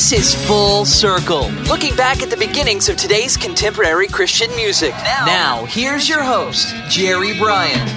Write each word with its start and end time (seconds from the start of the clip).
This 0.00 0.12
is 0.12 0.46
Full 0.46 0.86
Circle, 0.86 1.50
looking 1.68 1.94
back 1.94 2.22
at 2.22 2.30
the 2.30 2.36
beginnings 2.38 2.88
of 2.88 2.96
today's 2.96 3.36
contemporary 3.36 4.08
Christian 4.08 4.50
music. 4.56 4.92
Now, 5.26 5.66
here's 5.66 6.08
your 6.08 6.22
host, 6.22 6.74
Jerry 6.88 7.38
Bryant. 7.38 7.90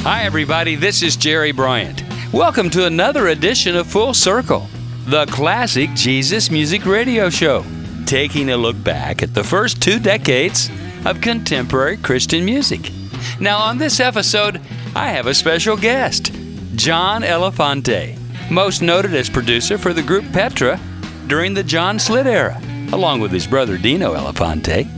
Hi, 0.00 0.24
everybody. 0.24 0.74
This 0.74 1.04
is 1.04 1.14
Jerry 1.14 1.52
Bryant. 1.52 2.02
Welcome 2.32 2.68
to 2.70 2.86
another 2.86 3.28
edition 3.28 3.76
of 3.76 3.86
Full 3.86 4.12
Circle, 4.12 4.66
the 5.06 5.24
classic 5.26 5.94
Jesus 5.94 6.50
music 6.50 6.84
radio 6.84 7.30
show, 7.30 7.64
taking 8.06 8.50
a 8.50 8.56
look 8.56 8.82
back 8.82 9.22
at 9.22 9.34
the 9.34 9.44
first 9.44 9.80
two 9.80 10.00
decades 10.00 10.68
of 11.06 11.20
contemporary 11.20 11.96
Christian 11.98 12.44
music. 12.44 12.90
Now, 13.38 13.58
on 13.58 13.78
this 13.78 14.00
episode, 14.00 14.60
I 14.96 15.10
have 15.10 15.28
a 15.28 15.34
special 15.34 15.76
guest, 15.76 16.32
John 16.74 17.22
Elefante, 17.22 18.18
most 18.50 18.82
noted 18.82 19.14
as 19.14 19.28
producer 19.28 19.78
for 19.78 19.92
the 19.92 20.02
group 20.02 20.24
Petra 20.32 20.78
during 21.26 21.54
the 21.54 21.64
John 21.64 21.98
Schlitt 21.98 22.26
era, 22.26 22.60
along 22.92 23.20
with 23.20 23.30
his 23.30 23.46
brother 23.46 23.78
Dino 23.78 24.14
Elefante 24.14 24.88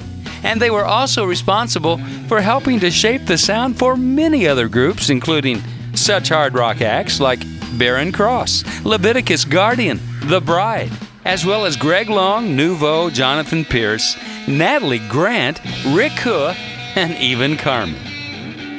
and 0.46 0.62
they 0.62 0.70
were 0.70 0.84
also 0.84 1.24
responsible 1.24 1.98
for 2.28 2.40
helping 2.40 2.78
to 2.78 2.90
shape 2.90 3.26
the 3.26 3.36
sound 3.36 3.76
for 3.76 3.96
many 3.96 4.46
other 4.46 4.68
groups, 4.68 5.10
including 5.10 5.60
such 5.94 6.28
hard 6.28 6.54
rock 6.54 6.80
acts 6.80 7.18
like 7.18 7.42
Barren 7.76 8.12
Cross, 8.12 8.62
Leviticus 8.84 9.44
Guardian, 9.44 10.00
The 10.20 10.40
Bride, 10.40 10.92
as 11.24 11.44
well 11.44 11.64
as 11.64 11.76
Greg 11.76 12.08
Long, 12.08 12.54
Nouveau, 12.54 13.10
Jonathan 13.10 13.64
Pierce, 13.64 14.16
Natalie 14.46 15.06
Grant, 15.08 15.60
Rick 15.88 16.12
Cua, 16.22 16.54
and 16.94 17.16
even 17.16 17.56
Carmen. 17.56 18.00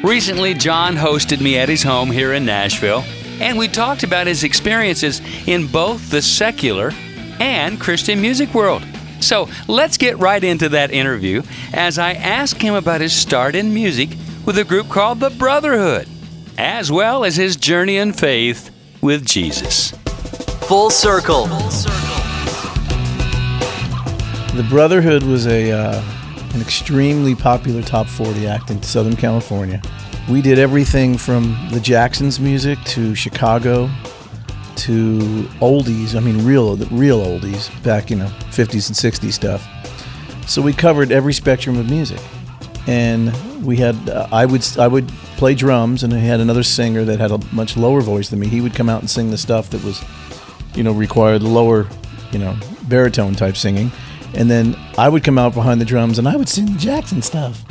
Recently, 0.03 0.53
John 0.53 0.95
hosted 0.95 1.42
me 1.42 1.58
at 1.58 1.67
his 1.67 1.83
home 1.83 2.11
here 2.11 2.31
in 2.31 2.45
Nashville, 2.45 3.03
and 3.39 3.57
we 3.57 3.67
talked 3.67 4.03
about 4.03 4.27
his 4.27 4.43
experiences 4.43 5.21
in 5.47 5.67
both 5.67 6.09
the 6.09 6.21
secular 6.21 6.91
and 7.39 7.80
Christian 7.80 8.21
music 8.21 8.53
world. 8.53 8.83
So 9.19 9.49
let's 9.67 9.97
get 9.97 10.17
right 10.17 10.43
into 10.43 10.69
that 10.69 10.91
interview 10.91 11.43
as 11.73 11.97
I 11.97 12.13
ask 12.13 12.58
him 12.58 12.73
about 12.73 13.02
his 13.02 13.13
start 13.13 13.55
in 13.55 13.73
music 13.73 14.09
with 14.45 14.58
a 14.58 14.63
group 14.63 14.89
called 14.89 15.19
the 15.19 15.30
Brotherhood, 15.30 16.08
as 16.58 16.91
well 16.91 17.23
as 17.23 17.35
his 17.35 17.55
journey 17.55 17.97
in 17.97 18.13
faith 18.13 18.71
with 19.02 19.25
Jesus. 19.25 19.91
Full 20.67 20.89
Circle. 20.89 21.47
Full 21.47 21.69
circle. 21.71 21.97
The 24.55 24.65
Brotherhood 24.69 25.23
was 25.23 25.45
a 25.45 25.71
uh, 25.71 26.03
an 26.53 26.61
extremely 26.61 27.35
popular 27.35 27.83
top 27.83 28.08
40 28.08 28.47
act 28.47 28.71
in 28.71 28.81
Southern 28.81 29.15
California. 29.15 29.81
We 30.30 30.42
did 30.42 30.59
everything 30.59 31.17
from 31.17 31.58
the 31.72 31.80
Jacksons 31.80 32.38
music 32.38 32.78
to 32.86 33.16
Chicago 33.16 33.89
to 34.75 35.20
oldies. 35.61 36.16
I 36.16 36.20
mean, 36.20 36.45
real 36.45 36.75
real 36.88 37.20
oldies 37.20 37.72
back, 37.81 38.09
you 38.09 38.17
know, 38.17 38.28
50s 38.52 38.88
and 38.89 38.95
60s 38.95 39.31
stuff. 39.31 39.66
So 40.45 40.61
we 40.61 40.73
covered 40.73 41.11
every 41.11 41.33
spectrum 41.33 41.77
of 41.77 41.89
music, 41.89 42.20
and 42.88 43.33
we 43.65 43.77
had 43.77 43.95
uh, 44.10 44.27
I 44.32 44.45
would 44.45 44.65
I 44.77 44.88
would 44.88 45.08
play 45.38 45.55
drums, 45.55 46.04
and 46.04 46.14
I 46.14 46.17
had 46.17 46.42
another 46.42 46.64
singer 46.64 47.05
that 47.05 47.20
had 47.20 47.32
a 47.32 47.39
much 47.54 47.77
lower 47.77 48.02
voice 48.02 48.27
than 48.30 48.39
me. 48.39 48.48
He 48.48 48.59
would 48.59 48.76
come 48.76 48.89
out 48.89 48.99
and 48.99 49.09
sing 49.09 49.32
the 49.32 49.38
stuff 49.38 49.70
that 49.70 49.83
was, 49.83 50.04
you 50.76 50.83
know, 50.83 50.92
required 50.92 51.42
lower, 51.42 51.88
you 52.32 52.39
know, 52.39 52.58
baritone 52.89 53.33
type 53.33 53.55
singing, 53.55 53.92
and 54.36 54.52
then 54.52 54.76
I 54.98 55.08
would 55.08 55.23
come 55.23 55.38
out 55.38 55.54
behind 55.54 55.80
the 55.80 55.86
drums 55.86 56.20
and 56.20 56.27
I 56.27 56.36
would 56.36 56.49
sing 56.49 56.65
the 56.65 56.77
Jackson 56.80 57.21
stuff. 57.21 57.64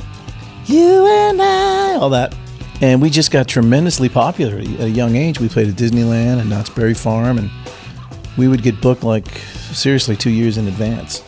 You 0.67 1.06
and 1.06 1.41
I, 1.41 1.94
all 1.94 2.11
that. 2.11 2.34
And 2.81 3.00
we 3.00 3.09
just 3.09 3.31
got 3.31 3.48
tremendously 3.48 4.09
popular 4.09 4.59
at 4.59 4.81
a 4.81 4.91
young 4.91 5.16
age. 5.16 5.41
We 5.41 5.48
played 5.48 5.69
at 5.69 5.75
Disneyland 5.75 6.41
and 6.41 6.50
Knott's 6.50 6.69
Berry 6.69 6.92
Farm, 6.92 7.38
and 7.38 7.50
we 8.37 8.48
would 8.48 8.62
get 8.62 8.81
booked 8.82 9.03
like 9.03 9.26
seriously 9.72 10.14
two 10.14 10.31
years 10.31 10.59
in 10.59 10.69
advance. 10.69 11.22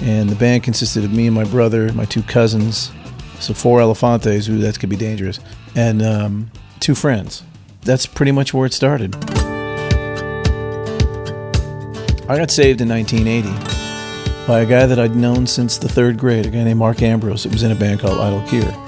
And 0.00 0.28
the 0.28 0.34
band 0.34 0.64
consisted 0.64 1.04
of 1.04 1.12
me 1.12 1.26
and 1.26 1.34
my 1.34 1.44
brother, 1.44 1.92
my 1.92 2.04
two 2.04 2.22
cousins, 2.22 2.90
so 3.38 3.54
four 3.54 3.80
Elefantes, 3.80 4.48
ooh, 4.48 4.58
that 4.58 4.80
could 4.80 4.88
be 4.88 4.96
dangerous, 4.96 5.38
and 5.76 6.02
um, 6.02 6.50
two 6.80 6.94
friends. 6.94 7.44
That's 7.82 8.06
pretty 8.06 8.32
much 8.32 8.52
where 8.52 8.66
it 8.66 8.72
started. 8.72 9.14
I 12.26 12.38
got 12.38 12.50
saved 12.50 12.80
in 12.80 12.88
1980 12.88 14.46
by 14.46 14.60
a 14.60 14.66
guy 14.66 14.86
that 14.86 14.98
I'd 14.98 15.14
known 15.14 15.46
since 15.46 15.78
the 15.78 15.88
third 15.88 16.18
grade, 16.18 16.46
a 16.46 16.50
guy 16.50 16.64
named 16.64 16.78
Mark 16.78 17.00
Ambrose. 17.02 17.46
It 17.46 17.52
was 17.52 17.62
in 17.62 17.70
a 17.70 17.74
band 17.74 18.00
called 18.00 18.18
Idle 18.18 18.46
Cure. 18.48 18.83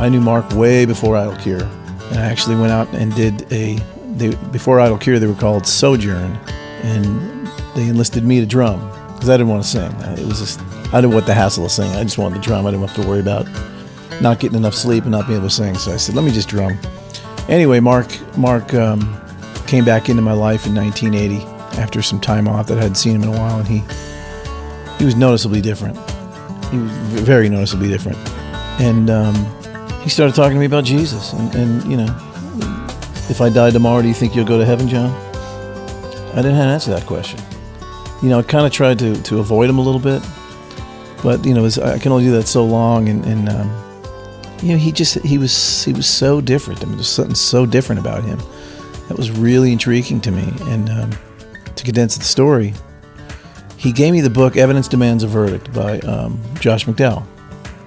I 0.00 0.08
knew 0.08 0.20
Mark 0.20 0.50
way 0.52 0.86
before 0.86 1.14
Idle 1.14 1.36
Cure, 1.36 1.62
and 1.62 2.18
I 2.18 2.22
actually 2.22 2.56
went 2.56 2.72
out 2.72 2.88
and 2.94 3.14
did 3.14 3.50
a. 3.52 3.76
They, 4.14 4.34
before 4.50 4.80
Idle 4.80 4.96
Cure, 4.96 5.18
they 5.18 5.26
were 5.26 5.34
called 5.34 5.66
Sojourn, 5.66 6.38
and 6.82 7.46
they 7.76 7.86
enlisted 7.86 8.24
me 8.24 8.40
to 8.40 8.46
drum 8.46 8.80
because 9.12 9.28
I 9.28 9.34
didn't 9.36 9.48
want 9.48 9.62
to 9.62 9.68
sing. 9.68 9.92
It 10.18 10.26
was 10.26 10.38
just 10.38 10.60
I 10.94 11.02
didn't 11.02 11.12
want 11.12 11.26
the 11.26 11.34
hassle 11.34 11.66
of 11.66 11.70
singing. 11.70 11.96
I 11.96 12.02
just 12.02 12.16
wanted 12.16 12.36
to 12.36 12.40
drum. 12.40 12.66
I 12.66 12.70
didn't 12.70 12.86
have 12.88 12.96
to 12.96 13.06
worry 13.06 13.20
about 13.20 13.46
not 14.22 14.40
getting 14.40 14.56
enough 14.56 14.74
sleep 14.74 15.02
and 15.04 15.12
not 15.12 15.26
being 15.26 15.38
able 15.38 15.48
to 15.48 15.54
sing. 15.54 15.74
So 15.76 15.92
I 15.92 15.98
said, 15.98 16.14
let 16.14 16.24
me 16.24 16.30
just 16.30 16.48
drum. 16.48 16.78
Anyway, 17.50 17.78
Mark 17.78 18.08
Mark 18.38 18.72
um, 18.72 19.20
came 19.66 19.84
back 19.84 20.08
into 20.08 20.22
my 20.22 20.32
life 20.32 20.66
in 20.66 20.74
1980 20.74 21.44
after 21.78 22.00
some 22.00 22.20
time 22.20 22.48
off 22.48 22.68
that 22.68 22.78
I 22.78 22.82
hadn't 22.82 22.96
seen 22.96 23.16
him 23.16 23.24
in 23.24 23.28
a 23.28 23.32
while, 23.32 23.58
and 23.58 23.68
he 23.68 23.82
he 24.98 25.04
was 25.04 25.14
noticeably 25.14 25.60
different. 25.60 25.98
He 26.70 26.78
was 26.78 26.90
very 27.20 27.50
noticeably 27.50 27.88
different, 27.88 28.16
and 28.80 29.10
um, 29.10 29.34
he 30.02 30.08
started 30.08 30.34
talking 30.34 30.54
to 30.54 30.60
me 30.60 30.66
about 30.66 30.84
Jesus. 30.84 31.32
And, 31.32 31.54
and 31.54 31.90
you 31.90 31.96
know, 31.96 32.06
if 33.28 33.40
I 33.40 33.48
die 33.48 33.70
tomorrow, 33.70 34.02
do 34.02 34.08
you 34.08 34.14
think 34.14 34.34
you'll 34.34 34.46
go 34.46 34.58
to 34.58 34.64
heaven, 34.64 34.88
John? 34.88 35.10
I 36.32 36.36
didn't 36.36 36.54
have 36.54 36.64
to 36.64 36.72
answer 36.72 36.90
that 36.92 37.06
question. 37.06 37.40
You 38.22 38.28
know, 38.28 38.38
I 38.38 38.42
kind 38.42 38.66
of 38.66 38.72
tried 38.72 38.98
to, 39.00 39.20
to 39.22 39.38
avoid 39.38 39.68
him 39.68 39.78
a 39.78 39.82
little 39.82 40.00
bit, 40.00 40.22
but 41.22 41.44
you 41.44 41.54
know, 41.54 41.62
was, 41.62 41.78
I 41.78 41.98
can 41.98 42.12
only 42.12 42.24
do 42.24 42.32
that 42.32 42.46
so 42.46 42.64
long. 42.64 43.08
And, 43.08 43.24
and 43.24 43.48
um, 43.48 44.56
you 44.62 44.72
know, 44.72 44.78
he 44.78 44.92
just 44.92 45.18
he 45.20 45.38
was 45.38 45.84
he 45.84 45.92
was 45.92 46.06
so 46.06 46.40
different. 46.40 46.82
I 46.82 46.86
mean, 46.86 46.96
there's 46.96 47.08
something 47.08 47.34
so 47.34 47.66
different 47.66 48.00
about 48.00 48.24
him 48.24 48.38
that 49.08 49.16
was 49.16 49.30
really 49.30 49.72
intriguing 49.72 50.20
to 50.20 50.30
me. 50.30 50.52
And 50.70 50.88
um, 50.90 51.10
to 51.74 51.84
condense 51.84 52.16
the 52.16 52.24
story, 52.24 52.74
he 53.76 53.92
gave 53.92 54.12
me 54.12 54.20
the 54.20 54.30
book 54.30 54.56
Evidence 54.56 54.86
Demands 54.86 55.24
a 55.24 55.26
Verdict 55.26 55.72
by 55.72 55.98
um, 56.00 56.38
Josh 56.60 56.84
McDowell. 56.84 57.26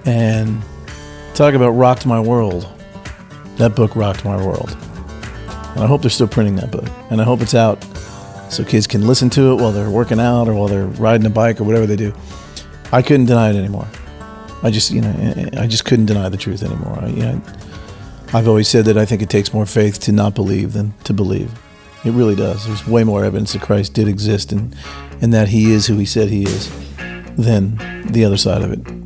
And 0.04 0.60
talk 1.34 1.54
about 1.54 1.70
rocked 1.70 2.06
my 2.06 2.20
world. 2.20 2.68
That 3.56 3.74
book 3.74 3.96
rocked 3.96 4.24
my 4.24 4.36
world. 4.36 4.70
And 5.74 5.82
I 5.82 5.86
hope 5.86 6.02
they're 6.02 6.10
still 6.10 6.28
printing 6.28 6.56
that 6.56 6.70
book. 6.70 6.88
And 7.10 7.20
I 7.20 7.24
hope 7.24 7.40
it's 7.40 7.54
out 7.54 7.84
so 8.48 8.64
kids 8.64 8.86
can 8.86 9.06
listen 9.06 9.30
to 9.30 9.52
it 9.52 9.56
while 9.56 9.72
they're 9.72 9.90
working 9.90 10.20
out 10.20 10.48
or 10.48 10.54
while 10.54 10.68
they're 10.68 10.86
riding 10.86 11.26
a 11.26 11.30
bike 11.30 11.60
or 11.60 11.64
whatever 11.64 11.86
they 11.86 11.96
do. 11.96 12.14
I 12.92 13.02
couldn't 13.02 13.26
deny 13.26 13.50
it 13.50 13.56
anymore. 13.56 13.88
I 14.62 14.70
just, 14.70 14.92
you 14.92 15.00
know, 15.00 15.50
I 15.58 15.66
just 15.66 15.84
couldn't 15.84 16.06
deny 16.06 16.28
the 16.28 16.36
truth 16.36 16.62
anymore. 16.62 16.98
I, 17.00 17.08
you 17.08 17.22
know, 17.22 17.42
I've 18.32 18.46
always 18.46 18.68
said 18.68 18.84
that 18.84 18.96
I 18.96 19.04
think 19.04 19.20
it 19.20 19.28
takes 19.28 19.52
more 19.52 19.66
faith 19.66 19.98
to 20.00 20.12
not 20.12 20.34
believe 20.34 20.72
than 20.72 20.94
to 21.04 21.12
believe. 21.12 21.52
It 22.04 22.12
really 22.12 22.36
does. 22.36 22.66
There's 22.66 22.86
way 22.86 23.02
more 23.02 23.24
evidence 23.24 23.54
that 23.54 23.62
Christ 23.62 23.94
did 23.94 24.06
exist 24.06 24.52
and, 24.52 24.74
and 25.20 25.34
that 25.34 25.48
he 25.48 25.72
is 25.72 25.86
who 25.86 25.96
he 25.96 26.06
said 26.06 26.28
he 26.28 26.44
is 26.44 26.70
than 27.36 27.76
the 28.06 28.24
other 28.24 28.36
side 28.36 28.62
of 28.62 28.72
it. 28.72 29.03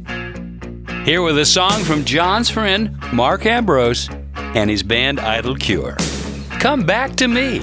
Here 1.09 1.23
with 1.23 1.39
a 1.39 1.47
song 1.47 1.85
from 1.85 2.05
John's 2.05 2.51
friend 2.51 2.95
Mark 3.15 3.47
Ambrose 3.47 4.11
and 4.35 4.69
his 4.69 4.83
band 4.83 5.19
Idle 5.19 5.57
Cure. 5.57 5.97
Come 6.61 6.85
back 6.85 7.17
to 7.17 7.29
me 7.29 7.61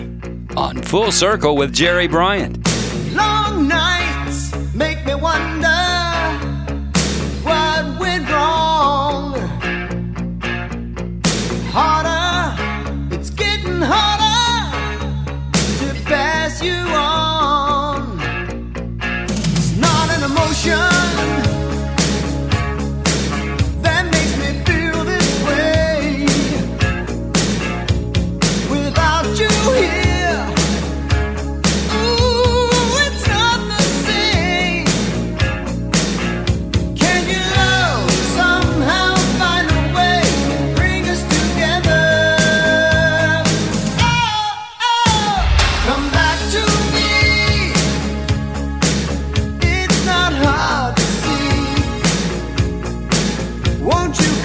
on 0.57 0.81
Full 0.81 1.11
Circle 1.11 1.55
with 1.55 1.71
Jerry 1.71 2.07
Bryant. 2.07 2.64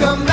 come 0.01 0.30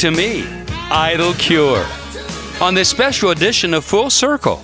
to 0.00 0.10
Me, 0.10 0.42
Idle 0.90 1.34
Cure. 1.34 1.84
On 2.62 2.72
this 2.72 2.88
special 2.88 3.32
edition 3.32 3.74
of 3.74 3.84
Full 3.84 4.08
Circle, 4.08 4.56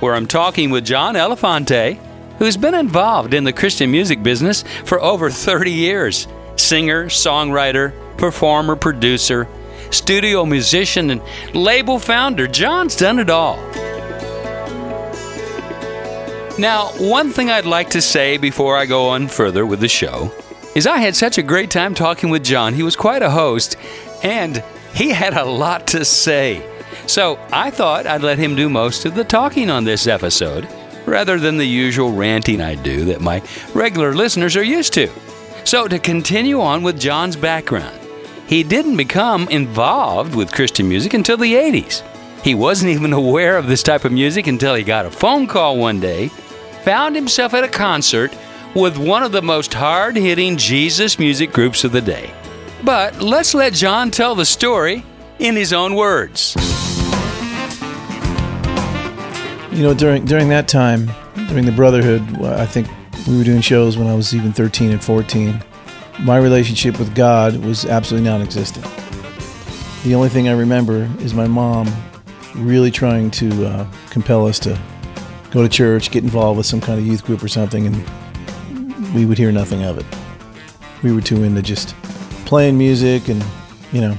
where 0.00 0.14
I'm 0.14 0.26
talking 0.26 0.68
with 0.68 0.84
John 0.84 1.14
Elefante, 1.14 1.96
who's 2.36 2.58
been 2.58 2.74
involved 2.74 3.32
in 3.32 3.42
the 3.44 3.54
Christian 3.54 3.90
music 3.90 4.22
business 4.22 4.64
for 4.84 5.00
over 5.00 5.30
30 5.30 5.70
years. 5.70 6.28
Singer, 6.56 7.06
songwriter, 7.06 7.94
performer, 8.18 8.76
producer, 8.76 9.48
studio 9.90 10.44
musician, 10.44 11.08
and 11.08 11.22
label 11.54 11.98
founder. 11.98 12.46
John's 12.46 12.94
done 12.94 13.18
it 13.18 13.30
all. 13.30 13.56
Now, 16.58 16.88
one 16.98 17.30
thing 17.30 17.50
I'd 17.50 17.64
like 17.64 17.88
to 17.90 18.02
say 18.02 18.36
before 18.36 18.76
I 18.76 18.84
go 18.84 19.08
on 19.08 19.28
further 19.28 19.64
with 19.64 19.80
the 19.80 19.88
show 19.88 20.30
is 20.74 20.86
I 20.86 20.98
had 20.98 21.16
such 21.16 21.38
a 21.38 21.42
great 21.42 21.70
time 21.70 21.94
talking 21.94 22.28
with 22.28 22.44
John. 22.44 22.74
He 22.74 22.82
was 22.82 22.94
quite 22.94 23.22
a 23.22 23.30
host, 23.30 23.78
and 24.22 24.62
he 24.94 25.10
had 25.10 25.34
a 25.34 25.44
lot 25.44 25.86
to 25.88 26.04
say. 26.04 26.66
So 27.06 27.38
I 27.52 27.70
thought 27.70 28.06
I'd 28.06 28.22
let 28.22 28.38
him 28.38 28.54
do 28.54 28.68
most 28.68 29.04
of 29.04 29.14
the 29.14 29.24
talking 29.24 29.70
on 29.70 29.84
this 29.84 30.06
episode, 30.06 30.68
rather 31.06 31.38
than 31.38 31.56
the 31.56 31.66
usual 31.66 32.12
ranting 32.12 32.60
I 32.60 32.74
do 32.74 33.04
that 33.06 33.20
my 33.20 33.42
regular 33.74 34.14
listeners 34.14 34.56
are 34.56 34.62
used 34.62 34.92
to. 34.94 35.10
So, 35.64 35.86
to 35.86 35.98
continue 36.00 36.60
on 36.60 36.82
with 36.82 36.98
John's 36.98 37.36
background, 37.36 37.96
he 38.48 38.64
didn't 38.64 38.96
become 38.96 39.48
involved 39.48 40.34
with 40.34 40.52
Christian 40.52 40.88
music 40.88 41.14
until 41.14 41.36
the 41.36 41.54
80s. 41.54 42.02
He 42.42 42.54
wasn't 42.54 42.90
even 42.96 43.12
aware 43.12 43.56
of 43.56 43.68
this 43.68 43.82
type 43.82 44.04
of 44.04 44.12
music 44.12 44.48
until 44.48 44.74
he 44.74 44.82
got 44.82 45.06
a 45.06 45.10
phone 45.10 45.46
call 45.46 45.78
one 45.78 46.00
day, 46.00 46.28
found 46.82 47.14
himself 47.14 47.54
at 47.54 47.64
a 47.64 47.68
concert 47.68 48.36
with 48.74 48.98
one 48.98 49.22
of 49.22 49.32
the 49.32 49.42
most 49.42 49.72
hard 49.72 50.16
hitting 50.16 50.56
Jesus 50.56 51.18
music 51.18 51.52
groups 51.52 51.84
of 51.84 51.92
the 51.92 52.00
day. 52.00 52.34
But 52.84 53.20
let's 53.20 53.54
let 53.54 53.72
John 53.72 54.10
tell 54.10 54.34
the 54.34 54.44
story 54.44 55.04
in 55.38 55.54
his 55.54 55.72
own 55.72 55.94
words. 55.94 56.56
You 59.70 59.82
know, 59.84 59.94
during 59.94 60.24
during 60.24 60.48
that 60.48 60.66
time, 60.66 61.10
during 61.48 61.64
the 61.64 61.72
Brotherhood, 61.72 62.22
I 62.44 62.66
think 62.66 62.88
we 63.28 63.38
were 63.38 63.44
doing 63.44 63.60
shows 63.60 63.96
when 63.96 64.08
I 64.08 64.14
was 64.14 64.34
even 64.34 64.52
13 64.52 64.90
and 64.90 65.02
14. 65.02 65.62
My 66.20 66.36
relationship 66.38 66.98
with 66.98 67.14
God 67.14 67.56
was 67.64 67.86
absolutely 67.86 68.28
non 68.28 68.42
existent. 68.42 68.84
The 70.02 70.14
only 70.16 70.28
thing 70.28 70.48
I 70.48 70.52
remember 70.52 71.08
is 71.20 71.34
my 71.34 71.46
mom 71.46 71.88
really 72.56 72.90
trying 72.90 73.30
to 73.32 73.66
uh, 73.66 73.92
compel 74.10 74.46
us 74.46 74.58
to 74.60 74.78
go 75.52 75.62
to 75.62 75.68
church, 75.68 76.10
get 76.10 76.24
involved 76.24 76.56
with 76.56 76.66
some 76.66 76.80
kind 76.80 76.98
of 76.98 77.06
youth 77.06 77.24
group 77.24 77.42
or 77.42 77.48
something, 77.48 77.86
and 77.86 79.14
we 79.14 79.24
would 79.24 79.38
hear 79.38 79.52
nothing 79.52 79.84
of 79.84 79.98
it. 79.98 80.06
We 81.02 81.12
were 81.12 81.20
too 81.20 81.44
into 81.44 81.62
just 81.62 81.94
playing 82.52 82.76
music 82.76 83.30
and, 83.30 83.42
you 83.92 84.00
know, 84.02 84.14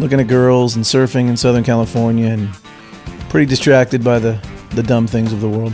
looking 0.00 0.18
at 0.18 0.26
girls 0.26 0.74
and 0.74 0.84
surfing 0.84 1.28
in 1.28 1.36
Southern 1.36 1.62
California 1.62 2.26
and 2.26 2.52
pretty 3.28 3.46
distracted 3.46 4.02
by 4.02 4.18
the, 4.18 4.36
the 4.70 4.82
dumb 4.82 5.06
things 5.06 5.32
of 5.32 5.40
the 5.40 5.48
world. 5.48 5.72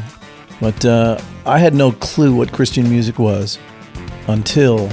But 0.60 0.84
uh, 0.84 1.18
I 1.46 1.58
had 1.58 1.72
no 1.72 1.92
clue 1.92 2.36
what 2.36 2.52
Christian 2.52 2.90
music 2.90 3.18
was 3.18 3.58
until 4.26 4.90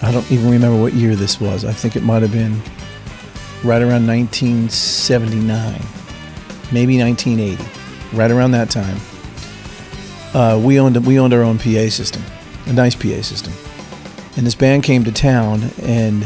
I 0.00 0.10
don't 0.10 0.32
even 0.32 0.50
remember 0.50 0.80
what 0.80 0.94
year 0.94 1.16
this 1.16 1.38
was. 1.38 1.66
I 1.66 1.72
think 1.72 1.96
it 1.96 2.02
might 2.02 2.22
have 2.22 2.32
been 2.32 2.62
right 3.62 3.82
around 3.82 4.06
1979, 4.06 5.82
maybe 6.72 6.98
1980, 6.98 7.62
right 8.16 8.30
around 8.30 8.52
that 8.52 8.70
time. 8.70 8.96
Uh, 10.32 10.58
we 10.58 10.80
owned 10.80 10.96
we 11.04 11.18
owned 11.18 11.34
our 11.34 11.42
own 11.42 11.58
PA 11.58 11.90
system, 11.90 12.22
a 12.64 12.72
nice 12.72 12.94
PA 12.94 13.20
system, 13.20 13.52
and 14.38 14.46
this 14.46 14.54
band 14.54 14.82
came 14.82 15.04
to 15.04 15.12
town 15.12 15.62
and 15.82 16.24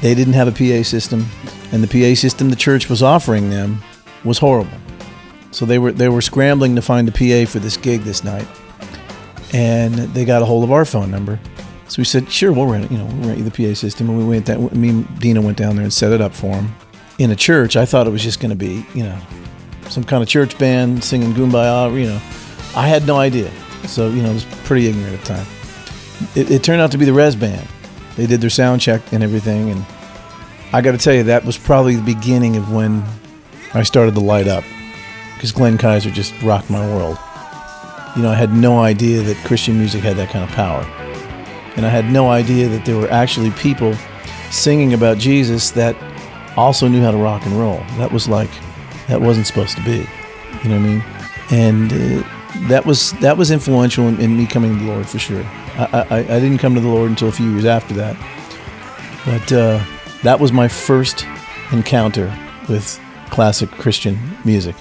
they 0.00 0.14
didn't 0.14 0.32
have 0.34 0.48
a 0.48 0.52
PA 0.52 0.82
system, 0.82 1.26
and 1.72 1.82
the 1.82 1.88
PA 1.88 2.18
system 2.18 2.50
the 2.50 2.56
church 2.56 2.88
was 2.88 3.02
offering 3.02 3.50
them 3.50 3.82
was 4.24 4.38
horrible. 4.38 4.78
So 5.50 5.66
they 5.66 5.78
were 5.78 5.92
they 5.92 6.08
were 6.08 6.22
scrambling 6.22 6.76
to 6.76 6.82
find 6.82 7.08
a 7.08 7.12
PA 7.12 7.50
for 7.50 7.58
this 7.58 7.76
gig 7.76 8.02
this 8.02 8.24
night, 8.24 8.46
and 9.52 9.94
they 9.94 10.24
got 10.24 10.42
a 10.42 10.44
hold 10.44 10.64
of 10.64 10.72
our 10.72 10.84
phone 10.84 11.10
number. 11.10 11.38
So 11.88 11.98
we 11.98 12.04
said, 12.04 12.30
"Sure, 12.30 12.52
we'll 12.52 12.66
rent. 12.66 12.90
You 12.90 12.98
know, 12.98 13.06
we'll 13.06 13.28
rent 13.28 13.38
you 13.38 13.48
the 13.48 13.50
PA 13.50 13.74
system." 13.74 14.08
And 14.08 14.18
we 14.18 14.24
went 14.24 14.46
that 14.46 14.60
me 14.72 14.90
and 14.90 15.20
Dino 15.20 15.40
went 15.40 15.58
down 15.58 15.76
there 15.76 15.82
and 15.82 15.92
set 15.92 16.12
it 16.12 16.20
up 16.20 16.32
for 16.32 16.54
them 16.54 16.74
in 17.18 17.30
a 17.30 17.36
church. 17.36 17.76
I 17.76 17.84
thought 17.84 18.06
it 18.06 18.10
was 18.10 18.22
just 18.22 18.40
going 18.40 18.50
to 18.50 18.56
be 18.56 18.86
you 18.94 19.02
know 19.02 19.18
some 19.88 20.04
kind 20.04 20.22
of 20.22 20.28
church 20.28 20.56
band 20.56 21.02
singing 21.02 21.34
"Kumbaya." 21.34 21.92
You 21.98 22.06
know, 22.06 22.20
I 22.76 22.86
had 22.86 23.06
no 23.06 23.16
idea. 23.16 23.50
So 23.86 24.08
you 24.08 24.22
know, 24.22 24.30
I 24.30 24.34
was 24.34 24.44
pretty 24.64 24.86
ignorant 24.86 25.14
at 25.14 25.20
the 25.20 25.34
time. 25.34 25.46
It, 26.36 26.50
it 26.50 26.62
turned 26.62 26.80
out 26.80 26.92
to 26.92 26.98
be 26.98 27.04
the 27.04 27.12
Rez 27.12 27.34
Band. 27.34 27.66
They 28.16 28.26
did 28.26 28.40
their 28.40 28.50
sound 28.50 28.80
check 28.80 29.12
and 29.12 29.22
everything, 29.22 29.70
and 29.70 29.84
I 30.72 30.80
got 30.82 30.92
to 30.92 30.98
tell 30.98 31.14
you, 31.14 31.24
that 31.24 31.44
was 31.44 31.58
probably 31.58 31.96
the 31.96 32.02
beginning 32.02 32.56
of 32.56 32.72
when 32.72 33.02
I 33.74 33.82
started 33.82 34.14
to 34.14 34.20
light 34.20 34.46
up 34.46 34.64
because 35.34 35.52
Glenn 35.52 35.78
Kaiser 35.78 36.10
just 36.10 36.34
rocked 36.42 36.70
my 36.70 36.86
world. 36.94 37.18
You 38.14 38.22
know, 38.22 38.30
I 38.30 38.34
had 38.34 38.52
no 38.52 38.80
idea 38.80 39.22
that 39.22 39.36
Christian 39.46 39.78
music 39.78 40.02
had 40.02 40.16
that 40.16 40.30
kind 40.30 40.44
of 40.44 40.50
power. 40.50 40.82
And 41.76 41.86
I 41.86 41.88
had 41.88 42.12
no 42.12 42.30
idea 42.30 42.68
that 42.68 42.84
there 42.84 42.96
were 42.96 43.10
actually 43.10 43.50
people 43.52 43.94
singing 44.50 44.92
about 44.92 45.18
Jesus 45.18 45.70
that 45.70 45.96
also 46.56 46.88
knew 46.88 47.00
how 47.00 47.10
to 47.10 47.16
rock 47.16 47.46
and 47.46 47.58
roll. 47.58 47.78
That 47.96 48.12
was 48.12 48.28
like, 48.28 48.50
that 49.08 49.20
wasn't 49.20 49.46
supposed 49.46 49.76
to 49.76 49.84
be. 49.84 50.06
You 50.62 50.68
know 50.68 50.78
what 50.78 50.86
I 50.86 50.88
mean? 50.88 51.04
And 51.50 51.92
uh, 51.92 52.68
that 52.68 52.84
was 52.84 53.12
that 53.14 53.36
was 53.36 53.50
influential 53.50 54.08
in, 54.08 54.20
in, 54.20 54.36
me 54.36 54.46
coming 54.46 54.78
to 54.78 54.84
the 54.84 54.92
Lord 54.92 55.08
for 55.08 55.18
sure. 55.18 55.44
I, 55.80 56.06
I, 56.10 56.18
I, 56.18 56.40
didn't 56.40 56.58
come 56.58 56.74
to 56.74 56.80
the 56.80 56.88
Lord 56.88 57.10
until 57.10 57.28
a 57.28 57.32
few 57.32 57.50
years 57.50 57.64
after 57.64 57.94
that. 57.94 58.16
But 59.24 59.52
uh, 59.52 59.84
that 60.22 60.38
was 60.38 60.52
my 60.52 60.68
first 60.68 61.24
encounter 61.72 62.36
with 62.68 63.00
classic 63.30 63.70
Christian 63.70 64.18
music. 64.44 64.76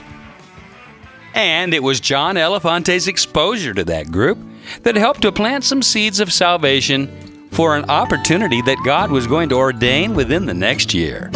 And 1.34 1.74
it 1.74 1.84
was 1.84 2.00
John 2.00 2.36
Elefante's 2.36 3.08
exposure 3.08 3.74
to 3.74 3.84
that 3.86 4.12
group 4.12 4.38
that 4.82 4.96
helped 4.96 5.22
to 5.22 5.32
plant 5.32 5.64
some 5.64 5.82
seeds 5.82 6.20
of 6.20 6.34
salvation 6.34 7.48
for 7.52 7.78
an 7.78 7.90
opportunity 7.90 8.62
that 8.64 8.78
God 8.86 9.12
was 9.12 9.26
going 9.26 9.50
to 9.50 9.56
ordain 9.56 10.16
within 10.16 10.46
the 10.46 10.54
next 10.54 10.94
year. 10.94 11.30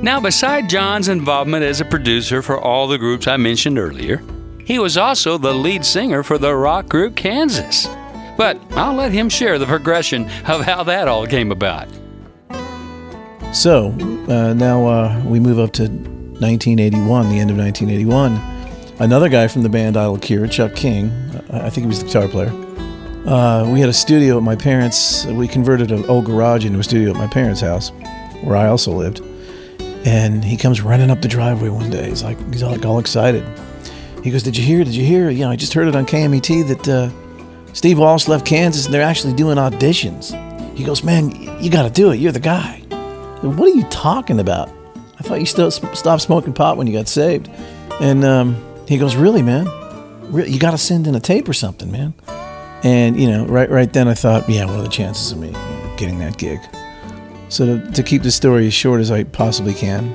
Now, 0.00 0.20
beside 0.20 0.70
John's 0.70 1.08
involvement 1.08 1.64
as 1.64 1.80
a 1.80 1.84
producer 1.84 2.40
for 2.40 2.58
all 2.58 2.88
the 2.88 2.96
groups 2.96 3.26
I 3.26 3.36
mentioned 3.36 3.78
earlier, 3.78 4.22
he 4.68 4.78
was 4.78 4.98
also 4.98 5.38
the 5.38 5.54
lead 5.54 5.82
singer 5.82 6.22
for 6.22 6.36
the 6.36 6.54
rock 6.54 6.90
group 6.90 7.16
Kansas. 7.16 7.88
But 8.36 8.60
I'll 8.72 8.92
let 8.92 9.12
him 9.12 9.30
share 9.30 9.58
the 9.58 9.64
progression 9.64 10.24
of 10.46 10.60
how 10.60 10.82
that 10.84 11.08
all 11.08 11.26
came 11.26 11.50
about. 11.50 11.88
So 13.54 13.96
uh, 14.28 14.52
now 14.52 14.86
uh, 14.86 15.22
we 15.24 15.40
move 15.40 15.58
up 15.58 15.72
to 15.72 15.84
1981, 15.84 17.30
the 17.30 17.40
end 17.40 17.50
of 17.50 17.56
1981. 17.56 18.36
Another 19.00 19.30
guy 19.30 19.48
from 19.48 19.62
the 19.62 19.70
band 19.70 19.96
Idle 19.96 20.18
Cure, 20.18 20.46
Chuck 20.46 20.74
King, 20.74 21.10
I 21.50 21.70
think 21.70 21.84
he 21.84 21.86
was 21.86 22.00
the 22.00 22.06
guitar 22.06 22.28
player. 22.28 22.52
Uh, 23.26 23.66
we 23.70 23.80
had 23.80 23.88
a 23.88 23.94
studio 23.94 24.36
at 24.36 24.42
my 24.42 24.54
parents'. 24.54 25.24
We 25.24 25.48
converted 25.48 25.90
an 25.92 26.04
old 26.10 26.26
garage 26.26 26.66
into 26.66 26.78
a 26.78 26.84
studio 26.84 27.12
at 27.12 27.16
my 27.16 27.26
parents' 27.26 27.62
house, 27.62 27.88
where 28.42 28.56
I 28.56 28.66
also 28.66 28.92
lived. 28.92 29.22
And 30.04 30.44
he 30.44 30.58
comes 30.58 30.82
running 30.82 31.10
up 31.10 31.22
the 31.22 31.28
driveway 31.28 31.70
one 31.70 31.88
day. 31.88 32.10
He's 32.10 32.22
like, 32.22 32.38
he's 32.52 32.62
all, 32.62 32.72
like 32.72 32.84
all 32.84 32.98
excited. 32.98 33.46
He 34.28 34.32
goes, 34.32 34.42
"Did 34.42 34.58
you 34.58 34.64
hear? 34.64 34.84
Did 34.84 34.94
you 34.94 35.06
hear? 35.06 35.30
You 35.30 35.40
know, 35.40 35.50
I 35.50 35.56
just 35.56 35.72
heard 35.72 35.88
it 35.88 35.96
on 35.96 36.04
KMET 36.04 36.68
that 36.68 36.88
uh, 36.88 37.72
Steve 37.72 37.98
Walsh 37.98 38.28
left 38.28 38.44
Kansas 38.44 38.84
and 38.84 38.92
they're 38.92 39.00
actually 39.00 39.32
doing 39.32 39.56
auditions." 39.56 40.36
He 40.76 40.84
goes, 40.84 41.02
"Man, 41.02 41.30
you 41.62 41.70
got 41.70 41.84
to 41.84 41.90
do 41.90 42.10
it. 42.10 42.16
You're 42.16 42.32
the 42.32 42.38
guy." 42.40 42.82
What 43.40 43.68
are 43.68 43.74
you 43.74 43.84
talking 43.84 44.38
about? 44.38 44.68
I 45.18 45.22
thought 45.22 45.38
you 45.40 45.46
still 45.46 45.70
stopped 45.70 46.22
smoking 46.22 46.52
pot 46.52 46.76
when 46.76 46.86
you 46.86 46.92
got 46.92 47.08
saved. 47.08 47.48
And 48.00 48.24
um, 48.24 48.62
he 48.86 48.98
goes, 48.98 49.16
Really, 49.16 49.42
man? 49.42 49.66
Really? 50.32 50.50
You 50.50 50.58
got 50.58 50.72
to 50.72 50.78
send 50.78 51.06
in 51.06 51.14
a 51.14 51.20
tape 51.20 51.48
or 51.48 51.52
something, 51.52 51.90
man. 51.90 52.14
And, 52.82 53.18
you 53.18 53.28
know, 53.28 53.46
right 53.46 53.70
right 53.70 53.92
then 53.92 54.08
I 54.08 54.14
thought, 54.14 54.48
yeah, 54.48 54.64
what 54.66 54.76
are 54.76 54.82
the 54.82 54.88
chances 54.88 55.32
of 55.32 55.38
me 55.38 55.52
getting 55.96 56.18
that 56.18 56.36
gig? 56.36 56.60
So 57.48 57.78
to, 57.78 57.90
to 57.92 58.02
keep 58.02 58.22
the 58.22 58.30
story 58.30 58.66
as 58.66 58.74
short 58.74 59.00
as 59.00 59.10
I 59.10 59.24
possibly 59.24 59.74
can, 59.74 60.14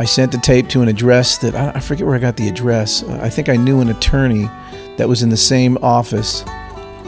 I 0.00 0.04
sent 0.04 0.30
the 0.30 0.38
tape 0.38 0.68
to 0.68 0.80
an 0.80 0.88
address 0.88 1.38
that 1.38 1.56
I, 1.56 1.80
forget 1.80 2.06
where 2.06 2.14
I 2.14 2.20
got 2.20 2.36
the 2.36 2.48
address. 2.48 3.02
I 3.02 3.28
think 3.28 3.48
I 3.48 3.56
knew 3.56 3.80
an 3.80 3.88
attorney 3.88 4.48
that 4.96 5.08
was 5.08 5.24
in 5.24 5.28
the 5.28 5.36
same 5.36 5.76
office 5.82 6.44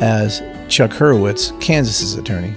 as 0.00 0.40
Chuck 0.68 0.90
Hurwitz, 0.90 1.58
Kansas's 1.60 2.14
attorney. 2.14 2.52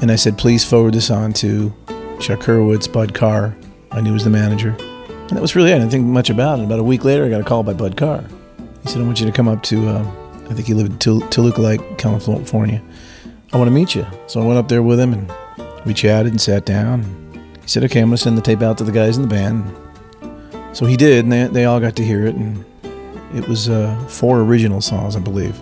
And 0.00 0.10
I 0.10 0.16
said, 0.16 0.38
please 0.38 0.64
forward 0.64 0.94
this 0.94 1.10
on 1.10 1.34
to 1.34 1.74
Chuck 2.20 2.40
Hurwitz, 2.40 2.90
Bud 2.90 3.12
Carr. 3.12 3.54
I 3.90 4.00
knew 4.00 4.14
was 4.14 4.24
the 4.24 4.30
manager. 4.30 4.74
And 4.78 5.30
that 5.30 5.42
was 5.42 5.54
really 5.54 5.72
it. 5.72 5.74
I 5.74 5.78
didn't 5.78 5.90
think 5.90 6.06
much 6.06 6.30
about 6.30 6.58
it. 6.58 6.64
About 6.64 6.78
a 6.78 6.82
week 6.84 7.04
later, 7.04 7.26
I 7.26 7.28
got 7.28 7.42
a 7.42 7.44
call 7.44 7.62
by 7.62 7.74
Bud 7.74 7.98
Carr. 7.98 8.24
He 8.82 8.88
said, 8.88 9.02
I 9.02 9.04
want 9.04 9.20
you 9.20 9.26
to 9.26 9.32
come 9.32 9.46
up 9.46 9.62
to, 9.64 9.88
uh, 9.88 10.10
I 10.48 10.54
think 10.54 10.68
he 10.68 10.72
lived 10.72 10.92
in 10.92 10.98
Tul- 10.98 11.28
Toluca 11.28 11.60
Lake, 11.60 11.98
California. 11.98 12.82
I 13.52 13.58
want 13.58 13.68
to 13.68 13.74
meet 13.74 13.94
you. 13.94 14.06
So 14.26 14.40
I 14.40 14.46
went 14.46 14.58
up 14.58 14.68
there 14.68 14.82
with 14.82 14.98
him 14.98 15.12
and 15.12 15.30
we 15.84 15.92
chatted 15.92 16.32
and 16.32 16.40
sat 16.40 16.64
down. 16.64 17.19
Said, 17.70 17.84
okay, 17.84 18.00
I'm 18.00 18.08
going 18.08 18.16
to 18.16 18.22
send 18.22 18.36
the 18.36 18.42
tape 18.42 18.62
out 18.62 18.78
to 18.78 18.84
the 18.84 18.92
guys 18.92 19.16
in 19.16 19.22
the 19.22 19.28
band. 19.28 19.64
So 20.72 20.86
he 20.86 20.96
did, 20.96 21.24
and 21.24 21.32
they, 21.32 21.46
they 21.46 21.64
all 21.64 21.80
got 21.80 21.96
to 21.96 22.04
hear 22.04 22.26
it. 22.26 22.34
And 22.34 22.64
it 23.34 23.48
was 23.48 23.68
uh, 23.68 23.96
four 24.08 24.40
original 24.40 24.80
songs, 24.80 25.16
I 25.16 25.20
believe. 25.20 25.58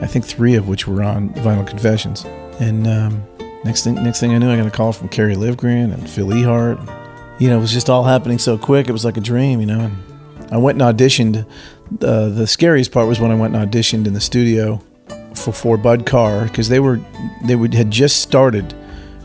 I 0.00 0.06
think 0.06 0.24
three 0.24 0.54
of 0.54 0.68
which 0.68 0.86
were 0.86 1.02
on 1.02 1.30
Vinyl 1.34 1.66
Confessions. 1.66 2.24
And 2.58 2.86
um, 2.86 3.22
Next 3.64 3.84
thing, 3.84 3.94
next 3.96 4.20
thing 4.20 4.32
I 4.34 4.38
knew, 4.38 4.50
I 4.50 4.56
got 4.56 4.66
a 4.66 4.70
call 4.70 4.92
from 4.92 5.08
Kerry 5.08 5.34
Livgren 5.34 5.92
and 5.92 6.08
Phil 6.08 6.28
Ehart. 6.28 6.78
You 7.38 7.50
know, 7.50 7.58
it 7.58 7.60
was 7.60 7.72
just 7.72 7.90
all 7.90 8.04
happening 8.04 8.38
so 8.38 8.56
quick. 8.56 8.88
It 8.88 8.92
was 8.92 9.04
like 9.04 9.18
a 9.18 9.20
dream, 9.20 9.60
you 9.60 9.66
know. 9.66 9.80
And 9.80 9.96
I 10.50 10.56
went 10.56 10.80
and 10.80 10.96
auditioned. 10.96 11.46
Uh, 12.00 12.28
the 12.30 12.46
scariest 12.46 12.90
part 12.90 13.06
was 13.06 13.20
when 13.20 13.30
I 13.30 13.34
went 13.34 13.54
and 13.54 13.70
auditioned 13.70 14.06
in 14.06 14.14
the 14.14 14.20
studio 14.20 14.82
for, 15.34 15.52
for 15.52 15.76
Bud 15.76 16.06
Carr 16.06 16.46
because 16.46 16.70
they 16.70 16.80
were 16.80 17.00
they 17.44 17.54
would, 17.54 17.74
had 17.74 17.90
just 17.90 18.22
started 18.22 18.74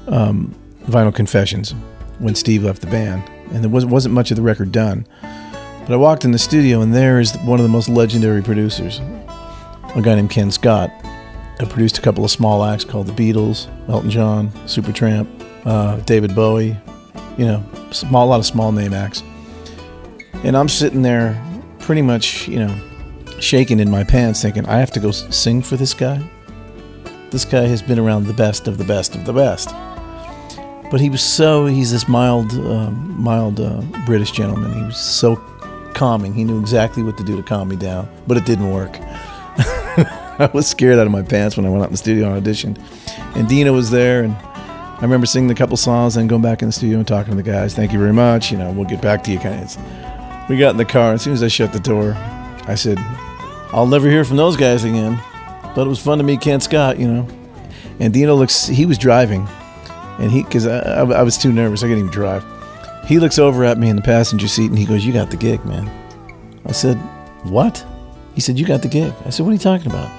um, 0.08 0.54
Vinyl 0.84 1.15
Confessions 1.15 1.74
when 2.20 2.36
Steve 2.36 2.64
left 2.64 2.82
the 2.82 2.88
band, 2.88 3.24
and 3.52 3.64
there 3.64 3.70
wasn't 3.70 3.92
wasn't 3.92 4.14
much 4.14 4.32
of 4.32 4.38
the 4.38 4.44
record 4.44 4.72
done. 4.72 5.08
But 5.22 5.94
I 5.94 5.98
walked 5.98 6.26
in 6.26 6.32
the 6.32 6.40
studio, 6.40 6.82
and 6.82 6.94
there 6.94 7.20
is 7.20 7.36
one 7.40 7.60
of 7.60 7.64
the 7.64 7.70
most 7.70 7.90
legendary 7.90 8.42
producers, 8.42 9.00
a 9.96 10.02
guy 10.02 10.16
named 10.16 10.32
Ken 10.32 10.52
Scott. 10.52 10.90
I 11.60 11.66
produced 11.66 11.98
a 11.98 12.02
couple 12.02 12.26
of 12.26 12.32
small 12.32 12.64
acts 12.64 12.84
called 12.84 13.08
the 13.08 13.14
Beatles, 13.14 13.70
Elton 13.88 14.10
John, 14.10 14.50
Supertramp, 14.66 15.28
uh, 15.66 15.98
David 15.98 16.36
Bowie, 16.36 16.76
you 17.38 17.46
know, 17.46 17.64
small, 17.92 18.26
a 18.26 18.30
lot 18.30 18.40
of 18.40 18.46
small 18.46 18.72
name 18.72 18.94
acts. 18.94 19.24
And 20.44 20.58
I'm 20.58 20.70
sitting 20.70 21.02
there 21.02 21.42
pretty 21.80 22.02
much, 22.02 22.48
you 22.48 22.60
know, 22.60 22.76
shaking 23.40 23.80
in 23.80 23.90
my 23.90 24.04
pants 24.04 24.42
thinking, 24.42 24.66
I 24.66 24.80
have 24.80 24.92
to 24.92 25.00
go 25.00 25.12
sing 25.12 25.62
for 25.62 25.78
this 25.78 25.94
guy? 25.94 26.24
This 27.32 27.46
guy 27.46 27.68
has 27.68 27.82
been 27.82 28.00
around 28.00 28.26
the 28.26 28.34
best 28.34 28.68
of 28.68 28.78
the 28.78 28.84
best 28.84 29.16
of 29.16 29.26
the 29.26 29.34
best. 29.34 29.70
But 30.96 31.02
he 31.02 31.10
was 31.10 31.22
so, 31.22 31.66
he's 31.66 31.92
this 31.92 32.08
mild, 32.08 32.54
uh, 32.54 32.90
mild 32.90 33.60
uh, 33.60 33.82
British 34.06 34.32
gentleman. 34.32 34.72
He 34.72 34.82
was 34.82 34.96
so 34.96 35.36
calming. 35.94 36.34
He 36.34 36.46
knew 36.46 36.58
exactly 36.58 37.04
what 37.04 37.18
to 37.18 37.24
do 37.25 37.36
to 37.36 37.44
calm 37.44 37.68
me 37.68 37.75
down, 37.75 38.08
but 38.28 38.38
it 38.38 38.46
didn't 38.46 38.72
work. 38.72 38.98
I 39.02 40.50
was 40.54 40.68
scared 40.68 40.98
out 40.98 41.06
of 41.06 41.12
my 41.12 41.22
pants 41.22 41.58
when 41.58 41.66
I 41.66 41.70
went 41.70 41.82
out 41.82 41.88
in 41.88 41.92
the 41.92 41.98
studio 41.98 42.34
and 42.34 42.42
auditioned. 42.42 42.82
And 43.36 43.46
Dino 43.50 43.74
was 43.74 43.92
there, 43.92 44.24
and 44.24 44.38
I 44.38 45.00
remember 45.02 45.28
singing 45.28 45.52
a 45.52 45.54
couple 45.54 45.75
songs, 45.75 46.16
and 46.16 46.30
going 46.30 46.42
back 46.42 46.62
in 46.62 46.70
the 46.70 46.72
studio 46.72 47.00
and 47.00 47.06
talking 47.06 47.32
to 47.32 47.44
the 47.44 47.52
guys. 47.52 47.75
Thank 47.75 47.92
you 47.92 48.00
very 48.00 48.14
much. 48.14 48.50
You 48.50 48.58
know, 48.58 48.72
we'll 48.72 48.86
get 48.86 49.02
back 49.02 49.22
to 49.25 49.32
you. 49.32 49.38
Of. 49.38 50.50
We 50.50 50.58
got 50.58 50.70
in 50.70 50.78
the 50.78 50.86
car. 50.86 51.10
And 51.10 51.16
as 51.16 51.24
soon 51.24 51.34
as 51.34 51.44
I 51.44 51.50
shut 51.50 51.74
the 51.74 51.80
door, 51.82 52.14
I 52.68 52.75
said, 52.75 53.00
"I'll 53.74 53.86
never 53.86 54.10
hear 54.10 54.24
from 54.24 54.38
those 54.38 54.56
guys 54.56 54.86
again." 54.86 55.22
But 55.75 55.88
it 55.88 55.90
was 55.90 56.00
fun 56.00 56.20
to 56.20 56.24
meet 56.24 56.40
Ken 56.40 56.62
Scott. 56.62 56.98
You 56.98 57.10
know, 57.10 57.28
and 58.00 58.14
Dino 58.14 58.34
looks. 58.34 58.68
He 58.68 58.86
was 58.86 58.98
driving, 58.98 59.46
and 60.20 60.32
he 60.32 60.44
because 60.44 60.68
I, 60.68 60.80
I, 60.80 61.04
I 61.04 61.24
was 61.24 61.38
too 61.38 61.52
nervous. 61.52 61.82
I 61.82 61.88
couldn't 61.88 62.00
even 62.00 62.12
drive. 62.12 62.44
He 63.06 63.20
looks 63.20 63.38
over 63.38 63.64
at 63.64 63.78
me 63.78 63.90
in 63.90 63.96
the 63.96 64.02
passenger 64.02 64.48
seat, 64.48 64.70
and 64.70 64.80
he 64.80 64.86
goes, 64.86 65.06
"You 65.06 65.14
got 65.14 65.32
the 65.32 65.38
gig, 65.38 65.64
man." 65.66 65.90
I 66.66 66.72
said, 66.72 66.96
"What?" 67.44 67.86
He 68.36 68.42
said, 68.42 68.60
You 68.60 68.66
got 68.66 68.82
the 68.82 68.90
gig. 68.90 69.14
I 69.26 69.30
said, 69.30 69.44
What 69.44 69.52
are 69.52 69.54
you 69.54 69.60
talking 69.60 69.88
about? 69.88 70.12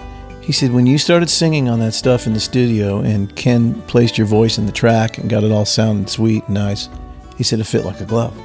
He 0.43 0.53
said, 0.53 0.73
When 0.73 0.87
you 0.87 0.97
started 0.97 1.29
singing 1.29 1.69
on 1.69 1.79
that 1.81 1.93
stuff 1.93 2.27
in 2.27 2.33
the 2.33 2.41
studio 2.41 3.01
and 3.01 3.35
Ken 3.37 3.81
placed 3.83 4.17
your 4.17 4.27
voice 4.27 4.59
in 4.59 4.65
the 4.65 4.73
track 4.73 5.19
and 5.19 5.29
got 5.31 5.45
it 5.45 5.53
all 5.53 5.67
sounding 5.67 6.07
sweet 6.07 6.43
and 6.45 6.55
nice, 6.55 6.89
he 7.37 7.45
said, 7.45 7.61
It 7.61 7.65
fit 7.65 7.85
like 7.85 8.01
a 8.01 8.07
glove. 8.07 8.37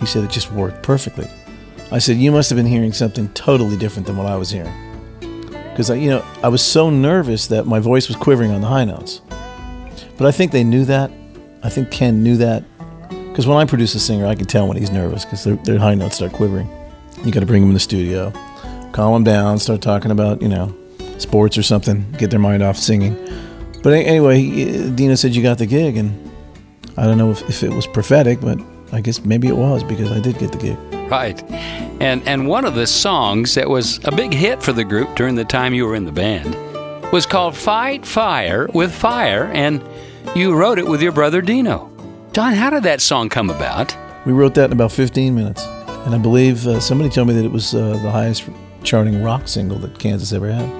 He 0.00 0.06
said, 0.06 0.24
It 0.24 0.30
just 0.30 0.50
worked 0.52 0.82
perfectly. 0.82 1.28
I 1.92 1.98
said, 1.98 2.16
You 2.16 2.32
must 2.32 2.50
have 2.50 2.56
been 2.56 2.66
hearing 2.66 2.92
something 2.92 3.28
totally 3.28 3.76
different 3.76 4.08
than 4.08 4.16
what 4.16 4.26
I 4.26 4.36
was 4.36 4.50
hearing. 4.50 4.74
Because, 5.70 5.88
you 5.90 6.10
know, 6.10 6.24
I 6.42 6.48
was 6.48 6.62
so 6.62 6.90
nervous 6.90 7.46
that 7.46 7.64
my 7.64 7.78
voice 7.78 8.08
was 8.08 8.16
quivering 8.16 8.50
on 8.50 8.60
the 8.60 8.66
high 8.66 8.84
notes. 8.84 9.22
But 10.22 10.28
I 10.28 10.32
think 10.32 10.52
they 10.52 10.64
knew 10.64 10.84
that. 10.84 11.10
I 11.64 11.68
think 11.68 11.90
Ken 11.90 12.22
knew 12.22 12.36
that. 12.36 12.64
Because 13.08 13.46
when 13.46 13.58
I 13.58 13.64
produce 13.64 13.94
a 13.94 14.00
singer, 14.00 14.26
I 14.26 14.34
can 14.34 14.46
tell 14.46 14.68
when 14.68 14.76
he's 14.76 14.90
nervous 14.90 15.24
because 15.24 15.42
their, 15.42 15.56
their 15.56 15.78
high 15.78 15.94
notes 15.94 16.16
start 16.16 16.32
quivering. 16.32 16.68
You 17.24 17.32
got 17.32 17.40
to 17.40 17.46
bring 17.46 17.62
them 17.62 17.70
in 17.70 17.74
the 17.74 17.80
studio 17.80 18.32
calm 18.92 19.14
them 19.14 19.24
down, 19.24 19.58
start 19.58 19.80
talking 19.80 20.10
about, 20.10 20.40
you 20.42 20.48
know, 20.48 20.74
sports 21.18 21.58
or 21.58 21.62
something, 21.62 22.10
get 22.12 22.30
their 22.30 22.38
mind 22.38 22.62
off 22.62 22.76
singing. 22.76 23.16
But 23.82 23.94
anyway, 23.94 24.90
Dino 24.90 25.14
said 25.16 25.34
you 25.34 25.42
got 25.42 25.58
the 25.58 25.66
gig, 25.66 25.96
and 25.96 26.30
I 26.96 27.04
don't 27.04 27.18
know 27.18 27.30
if, 27.30 27.42
if 27.48 27.62
it 27.62 27.70
was 27.70 27.86
prophetic, 27.86 28.40
but 28.40 28.58
I 28.92 29.00
guess 29.00 29.24
maybe 29.24 29.48
it 29.48 29.56
was 29.56 29.82
because 29.82 30.12
I 30.12 30.20
did 30.20 30.38
get 30.38 30.52
the 30.52 30.58
gig. 30.58 30.78
Right. 31.10 31.42
And 32.00 32.26
and 32.26 32.48
one 32.48 32.64
of 32.64 32.74
the 32.74 32.86
songs 32.86 33.54
that 33.54 33.68
was 33.68 34.00
a 34.04 34.12
big 34.12 34.32
hit 34.32 34.62
for 34.62 34.72
the 34.72 34.84
group 34.84 35.14
during 35.14 35.34
the 35.34 35.44
time 35.44 35.74
you 35.74 35.86
were 35.86 35.94
in 35.94 36.04
the 36.04 36.12
band 36.12 36.54
was 37.12 37.26
called 37.26 37.56
Fight 37.56 38.06
Fire 38.06 38.68
with 38.72 38.92
Fire 38.92 39.50
and 39.52 39.82
you 40.34 40.54
wrote 40.54 40.78
it 40.78 40.86
with 40.86 41.02
your 41.02 41.12
brother 41.12 41.42
Dino. 41.42 41.90
John, 42.32 42.54
how 42.54 42.70
did 42.70 42.82
that 42.84 43.00
song 43.00 43.28
come 43.28 43.50
about? 43.50 43.94
We 44.24 44.32
wrote 44.32 44.54
that 44.54 44.66
in 44.66 44.72
about 44.72 44.92
15 44.92 45.34
minutes, 45.34 45.64
and 45.64 46.14
I 46.14 46.18
believe 46.18 46.66
uh, 46.66 46.80
somebody 46.80 47.10
told 47.10 47.28
me 47.28 47.34
that 47.34 47.44
it 47.44 47.50
was 47.50 47.74
uh, 47.74 47.98
the 48.02 48.10
highest 48.10 48.48
charting 48.82 49.22
rock 49.22 49.48
single 49.48 49.78
that 49.78 49.98
Kansas 49.98 50.32
ever 50.32 50.50
had. 50.50 50.70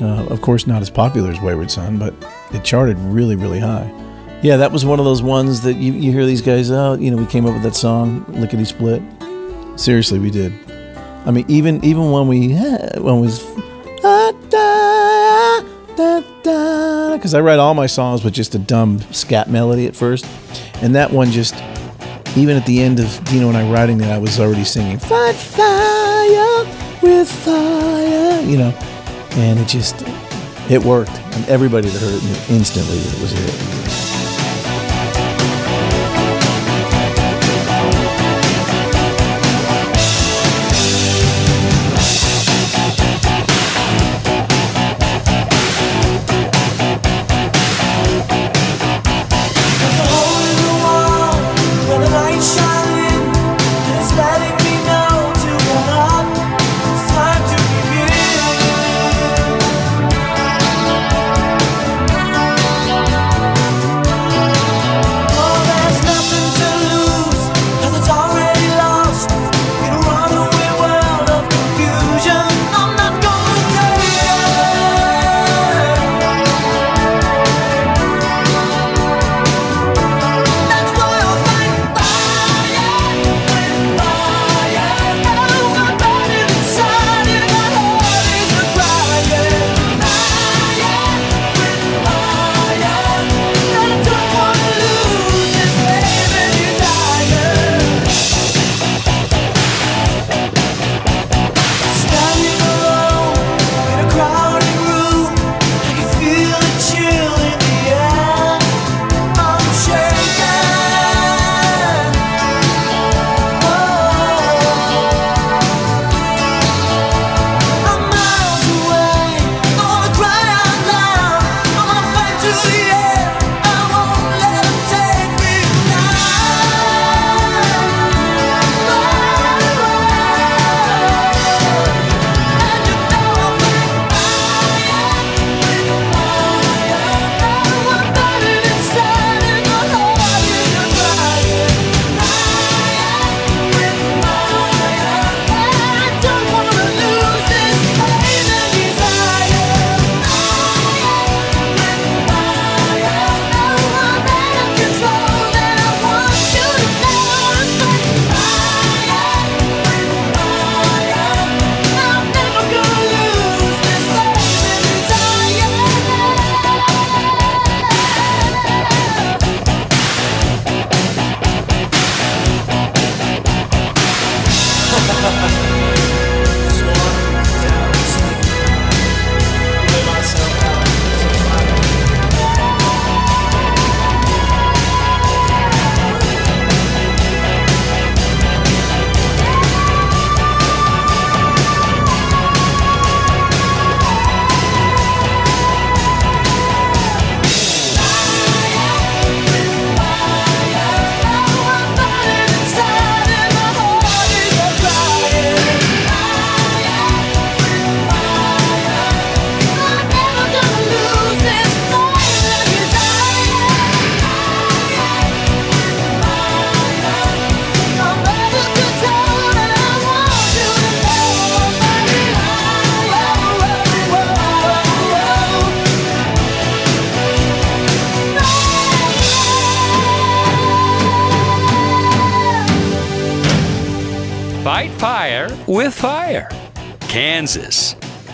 Uh, 0.00 0.26
of 0.26 0.40
course, 0.42 0.66
not 0.66 0.82
as 0.82 0.90
popular 0.90 1.30
as 1.30 1.40
Wayward 1.40 1.70
Son, 1.70 1.98
but 1.98 2.14
it 2.52 2.64
charted 2.64 2.98
really, 2.98 3.36
really 3.36 3.60
high. 3.60 3.90
Yeah, 4.42 4.56
that 4.56 4.72
was 4.72 4.84
one 4.84 4.98
of 4.98 5.04
those 5.04 5.22
ones 5.22 5.60
that 5.62 5.74
you, 5.74 5.92
you 5.92 6.10
hear 6.10 6.26
these 6.26 6.42
guys 6.42 6.70
out. 6.70 7.00
You 7.00 7.10
know, 7.10 7.16
we 7.16 7.26
came 7.26 7.46
up 7.46 7.54
with 7.54 7.62
that 7.62 7.76
song, 7.76 8.24
Lickety 8.28 8.64
Split. 8.64 9.02
Seriously, 9.76 10.18
we 10.18 10.30
did. 10.30 10.52
I 11.24 11.30
mean, 11.30 11.44
even 11.48 11.84
even 11.84 12.10
when 12.10 12.26
we 12.26 12.54
when 12.96 13.20
was 13.20 13.40
because 15.96 17.34
I 17.34 17.40
write 17.40 17.58
all 17.58 17.74
my 17.74 17.86
songs 17.86 18.24
with 18.24 18.34
just 18.34 18.54
a 18.54 18.58
dumb 18.58 19.00
scat 19.12 19.50
melody 19.50 19.86
at 19.86 19.94
first, 19.94 20.26
and 20.82 20.94
that 20.94 21.10
one 21.10 21.30
just 21.30 21.54
even 22.36 22.56
at 22.56 22.64
the 22.66 22.80
end 22.80 22.98
of 22.98 23.24
Dino 23.24 23.48
and 23.48 23.56
I 23.56 23.70
writing 23.70 23.98
that, 23.98 24.10
I 24.10 24.18
was 24.18 24.40
already 24.40 24.64
singing 24.64 24.98
"Fight 24.98 25.34
Fire 25.34 26.64
with 27.02 27.30
Fire," 27.30 28.40
you 28.42 28.56
know, 28.58 28.74
and 29.32 29.58
it 29.58 29.68
just 29.68 30.02
it 30.70 30.82
worked, 30.82 31.10
and 31.10 31.48
everybody 31.48 31.88
that 31.88 32.00
heard 32.00 32.14
it 32.14 32.50
instantly 32.50 32.98
it 32.98 33.20
was 33.20 33.32
a 33.32 33.71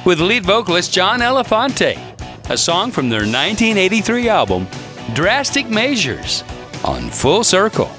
with 0.08 0.22
lead 0.22 0.42
vocalist 0.42 0.90
John 0.90 1.20
Elefante, 1.20 1.94
a 2.48 2.56
song 2.56 2.90
from 2.90 3.10
their 3.10 3.26
1983 3.26 4.30
album 4.30 4.66
Drastic 5.12 5.68
Measures 5.68 6.42
on 6.82 7.10
Full 7.10 7.44
Circle. 7.44 7.90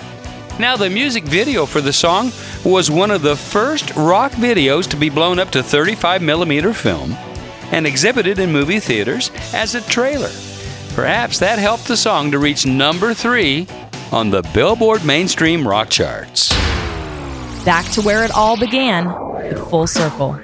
Now, 0.57 0.75
the 0.75 0.89
music 0.89 1.23
video 1.23 1.67
for 1.67 1.81
the 1.81 1.93
song 1.93 2.31
was 2.65 2.89
one 2.89 3.11
of 3.11 3.21
the 3.21 3.35
first 3.35 3.95
rock 3.95 4.31
videos 4.31 4.89
to 4.89 4.97
be 4.97 5.11
blown 5.11 5.37
up 5.37 5.51
to 5.51 5.61
35 5.61 6.23
millimeter 6.23 6.73
film 6.73 7.11
and 7.71 7.85
exhibited 7.85 8.39
in 8.39 8.51
movie 8.51 8.79
theaters 8.79 9.29
as 9.53 9.75
a 9.75 9.81
trailer. 9.81 10.31
Perhaps 10.95 11.37
that 11.37 11.59
helped 11.59 11.87
the 11.87 11.95
song 11.95 12.31
to 12.31 12.39
reach 12.39 12.65
number 12.65 13.13
three 13.13 13.67
on 14.11 14.31
the 14.31 14.41
Billboard 14.51 15.05
mainstream 15.05 15.67
rock 15.67 15.91
charts. 15.91 16.49
Back 17.63 17.85
to 17.91 18.01
where 18.01 18.25
it 18.25 18.31
all 18.31 18.59
began 18.59 19.13
Full 19.69 19.85
Circle. 19.85 20.41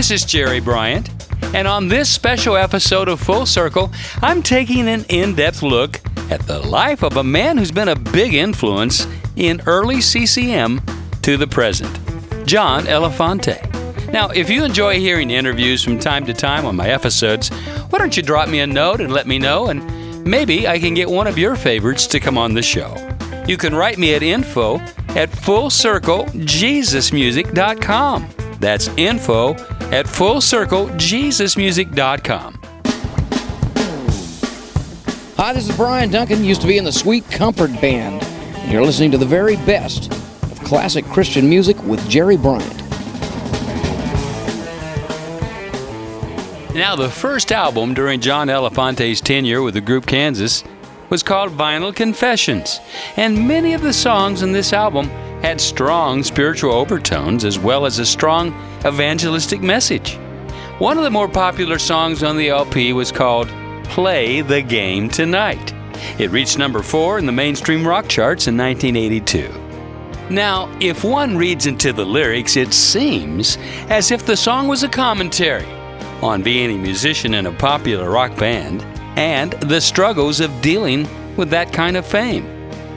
This 0.00 0.10
is 0.10 0.24
Jerry 0.24 0.60
Bryant, 0.60 1.10
and 1.54 1.68
on 1.68 1.88
this 1.88 2.08
special 2.08 2.56
episode 2.56 3.06
of 3.06 3.20
Full 3.20 3.44
Circle, 3.44 3.92
I'm 4.22 4.42
taking 4.42 4.88
an 4.88 5.04
in 5.10 5.34
depth 5.34 5.62
look 5.62 6.00
at 6.30 6.40
the 6.46 6.58
life 6.58 7.02
of 7.02 7.18
a 7.18 7.22
man 7.22 7.58
who's 7.58 7.70
been 7.70 7.88
a 7.88 7.94
big 7.94 8.32
influence 8.32 9.06
in 9.36 9.60
early 9.66 10.00
CCM 10.00 10.80
to 11.20 11.36
the 11.36 11.46
present, 11.46 11.92
John 12.46 12.84
Elefante. 12.84 13.60
Now, 14.10 14.30
if 14.30 14.48
you 14.48 14.64
enjoy 14.64 14.98
hearing 14.98 15.30
interviews 15.30 15.84
from 15.84 15.98
time 15.98 16.24
to 16.24 16.32
time 16.32 16.64
on 16.64 16.76
my 16.76 16.88
episodes, 16.88 17.50
why 17.90 17.98
don't 17.98 18.16
you 18.16 18.22
drop 18.22 18.48
me 18.48 18.60
a 18.60 18.66
note 18.66 19.02
and 19.02 19.12
let 19.12 19.26
me 19.26 19.38
know, 19.38 19.66
and 19.66 20.24
maybe 20.24 20.66
I 20.66 20.78
can 20.78 20.94
get 20.94 21.10
one 21.10 21.26
of 21.26 21.36
your 21.36 21.56
favorites 21.56 22.06
to 22.06 22.20
come 22.20 22.38
on 22.38 22.54
the 22.54 22.62
show. 22.62 22.96
You 23.46 23.58
can 23.58 23.74
write 23.74 23.98
me 23.98 24.14
at 24.14 24.22
info 24.22 24.78
at 25.08 25.30
fullcirclejesusmusic.com. 25.30 28.30
That's 28.60 28.88
info 28.88 29.56
at 29.92 30.06
fullcirclejesusmusic.com. 30.06 32.60
Hi, 35.36 35.52
this 35.54 35.68
is 35.68 35.76
Brian 35.76 36.10
Duncan, 36.10 36.44
used 36.44 36.60
to 36.60 36.66
be 36.66 36.76
in 36.76 36.84
the 36.84 36.92
Sweet 36.92 37.24
Comfort 37.30 37.70
Band. 37.80 38.22
And 38.22 38.70
you're 38.70 38.84
listening 38.84 39.10
to 39.12 39.18
the 39.18 39.26
very 39.26 39.56
best 39.56 40.12
of 40.12 40.60
classic 40.64 41.06
Christian 41.06 41.48
music 41.48 41.82
with 41.84 42.06
Jerry 42.08 42.36
Bryant. 42.36 42.76
Now, 46.74 46.94
the 46.94 47.10
first 47.10 47.50
album 47.50 47.94
during 47.94 48.20
John 48.20 48.48
Elefante's 48.48 49.20
tenure 49.20 49.62
with 49.62 49.74
the 49.74 49.80
group 49.80 50.06
Kansas 50.06 50.62
was 51.08 51.24
called 51.24 51.50
Vinyl 51.50 51.92
Confessions, 51.94 52.78
and 53.16 53.48
many 53.48 53.74
of 53.74 53.82
the 53.82 53.92
songs 53.92 54.42
in 54.42 54.52
this 54.52 54.72
album 54.72 55.08
had 55.42 55.60
strong 55.60 56.22
spiritual 56.22 56.72
overtones 56.72 57.44
as 57.44 57.58
well 57.58 57.86
as 57.86 57.98
a 57.98 58.06
strong 58.06 58.52
evangelistic 58.84 59.60
message. 59.60 60.16
One 60.78 60.96
of 60.96 61.04
the 61.04 61.10
more 61.10 61.28
popular 61.28 61.78
songs 61.78 62.22
on 62.22 62.36
the 62.36 62.48
LP 62.48 62.92
was 62.92 63.12
called 63.12 63.48
Play 63.84 64.40
the 64.40 64.62
Game 64.62 65.08
Tonight. 65.08 65.74
It 66.18 66.30
reached 66.30 66.58
number 66.58 66.82
four 66.82 67.18
in 67.18 67.26
the 67.26 67.32
mainstream 67.32 67.86
rock 67.86 68.08
charts 68.08 68.46
in 68.46 68.56
1982. 68.56 69.48
Now, 70.30 70.74
if 70.80 71.02
one 71.04 71.36
reads 71.36 71.66
into 71.66 71.92
the 71.92 72.06
lyrics, 72.06 72.56
it 72.56 72.72
seems 72.72 73.58
as 73.88 74.10
if 74.10 74.24
the 74.24 74.36
song 74.36 74.68
was 74.68 74.82
a 74.82 74.88
commentary 74.88 75.66
on 76.22 76.42
being 76.42 76.70
a 76.70 76.78
musician 76.78 77.34
in 77.34 77.46
a 77.46 77.52
popular 77.52 78.08
rock 78.10 78.36
band 78.36 78.82
and 79.18 79.52
the 79.54 79.80
struggles 79.80 80.40
of 80.40 80.62
dealing 80.62 81.08
with 81.36 81.50
that 81.50 81.72
kind 81.72 81.96
of 81.96 82.06
fame 82.06 82.46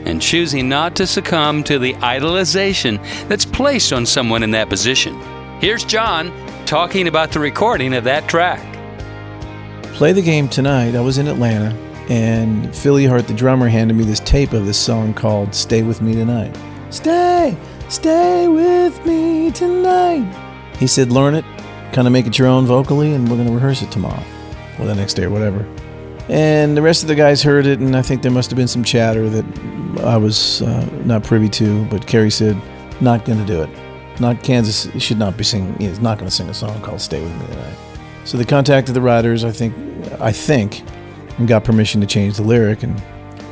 and 0.06 0.22
choosing 0.22 0.68
not 0.68 0.94
to 0.96 1.06
succumb 1.06 1.64
to 1.64 1.78
the 1.78 1.94
idolization 1.94 3.02
that's 3.28 3.44
placed 3.44 3.92
on 3.92 4.06
someone 4.06 4.42
in 4.42 4.52
that 4.52 4.68
position. 4.68 5.18
Here's 5.60 5.84
John 5.84 6.32
talking 6.66 7.06
about 7.06 7.30
the 7.30 7.38
recording 7.38 7.94
of 7.94 8.04
that 8.04 8.28
track. 8.28 8.60
Play 9.94 10.12
the 10.12 10.20
game 10.20 10.48
tonight. 10.48 10.96
I 10.96 11.00
was 11.00 11.16
in 11.16 11.28
Atlanta, 11.28 11.74
and 12.10 12.74
Phil 12.74 12.96
Ehart, 12.96 13.28
the 13.28 13.34
drummer, 13.34 13.68
handed 13.68 13.96
me 13.96 14.04
this 14.04 14.18
tape 14.20 14.52
of 14.52 14.66
this 14.66 14.76
song 14.76 15.14
called 15.14 15.54
Stay 15.54 15.82
With 15.82 16.02
Me 16.02 16.12
Tonight. 16.12 16.54
Stay, 16.90 17.56
stay 17.88 18.48
with 18.48 19.06
me 19.06 19.52
tonight. 19.52 20.28
He 20.76 20.88
said, 20.88 21.12
learn 21.12 21.36
it, 21.36 21.44
kind 21.92 22.08
of 22.08 22.12
make 22.12 22.26
it 22.26 22.36
your 22.36 22.48
own 22.48 22.66
vocally, 22.66 23.14
and 23.14 23.28
we're 23.28 23.36
going 23.36 23.48
to 23.48 23.54
rehearse 23.54 23.80
it 23.80 23.92
tomorrow 23.92 24.22
or 24.80 24.86
the 24.86 24.94
next 24.94 25.14
day 25.14 25.24
or 25.24 25.30
whatever. 25.30 25.64
And 26.28 26.76
the 26.76 26.82
rest 26.82 27.02
of 27.02 27.08
the 27.08 27.14
guys 27.14 27.42
heard 27.42 27.64
it, 27.64 27.78
and 27.78 27.96
I 27.96 28.02
think 28.02 28.22
there 28.22 28.32
must 28.32 28.50
have 28.50 28.56
been 28.56 28.68
some 28.68 28.82
chatter 28.82 29.30
that 29.30 30.00
I 30.00 30.16
was 30.16 30.62
uh, 30.62 30.84
not 31.04 31.22
privy 31.22 31.48
to, 31.50 31.84
but 31.86 32.06
Kerry 32.08 32.30
said, 32.30 32.60
not 33.00 33.24
going 33.24 33.38
to 33.38 33.46
do 33.46 33.62
it. 33.62 33.70
Not 34.20 34.42
Kansas 34.42 34.88
should 35.02 35.18
not 35.18 35.36
be 35.36 35.44
singing, 35.44 35.76
he's 35.78 36.00
not 36.00 36.18
going 36.18 36.28
to 36.28 36.34
sing 36.34 36.48
a 36.48 36.54
song 36.54 36.80
called 36.82 37.00
Stay 37.00 37.22
With 37.22 37.32
Me 37.40 37.46
Tonight. 37.46 37.76
So 38.24 38.38
they 38.38 38.44
contacted 38.44 38.94
the 38.94 39.00
writers, 39.00 39.44
I 39.44 39.50
think, 39.50 39.74
I 40.20 40.32
think, 40.32 40.82
and 41.38 41.48
got 41.48 41.64
permission 41.64 42.00
to 42.00 42.06
change 42.06 42.36
the 42.36 42.42
lyric, 42.42 42.82
and 42.82 43.02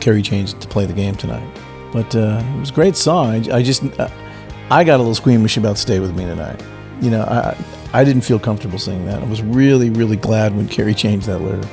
Kerry 0.01 0.23
changed 0.23 0.57
it 0.57 0.61
to 0.61 0.69
play 0.69 0.87
the 0.87 0.93
game 0.93 1.15
tonight. 1.15 1.47
But 1.93 2.15
uh, 2.17 2.43
it 2.43 2.61
was 2.61 2.71
a 2.71 2.73
great 2.73 2.97
song. 2.97 3.27
I, 3.27 3.57
I 3.57 3.63
just, 3.63 3.83
uh, 4.01 4.09
I 4.71 4.85
got 4.85 4.97
a 4.97 5.03
little 5.03 5.15
squeamish 5.15 5.57
about 5.57 5.77
"Stay 5.77 6.01
with 6.01 6.17
Me 6.17 6.25
Tonight." 6.25 6.63
You 7.01 7.11
know, 7.11 7.23
I, 7.23 7.57
I 7.93 8.05
didn't 8.05 8.23
feel 8.23 8.39
comfortable 8.39 8.79
singing 8.79 9.05
that. 9.07 9.23
I 9.23 9.27
was 9.27 9.43
really, 9.43 9.91
really 9.91 10.17
glad 10.17 10.57
when 10.57 10.69
Kerry 10.69 10.95
changed 10.95 11.27
that 11.27 11.41
lyric. 11.41 11.69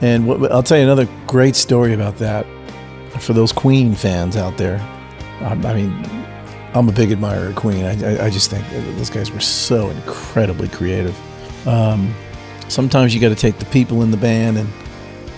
And 0.00 0.26
what, 0.26 0.50
I'll 0.50 0.62
tell 0.64 0.78
you 0.78 0.84
another 0.84 1.08
great 1.28 1.54
story 1.54 1.92
about 1.92 2.16
that 2.16 2.44
for 3.20 3.34
those 3.34 3.52
Queen 3.52 3.94
fans 3.94 4.36
out 4.36 4.56
there. 4.56 4.80
I, 5.40 5.52
I 5.52 5.74
mean, 5.74 6.21
I'm 6.74 6.88
a 6.88 6.92
big 6.92 7.12
admirer 7.12 7.48
of 7.48 7.56
Queen. 7.56 7.84
I, 7.84 8.16
I, 8.16 8.26
I 8.26 8.30
just 8.30 8.50
think 8.50 8.66
those 8.96 9.10
guys 9.10 9.30
were 9.30 9.40
so 9.40 9.90
incredibly 9.90 10.68
creative. 10.68 11.18
Um, 11.66 12.14
sometimes 12.68 13.14
you 13.14 13.20
got 13.20 13.28
to 13.28 13.34
take 13.34 13.58
the 13.58 13.66
people 13.66 14.02
in 14.02 14.10
the 14.10 14.16
band 14.16 14.58
and 14.58 14.68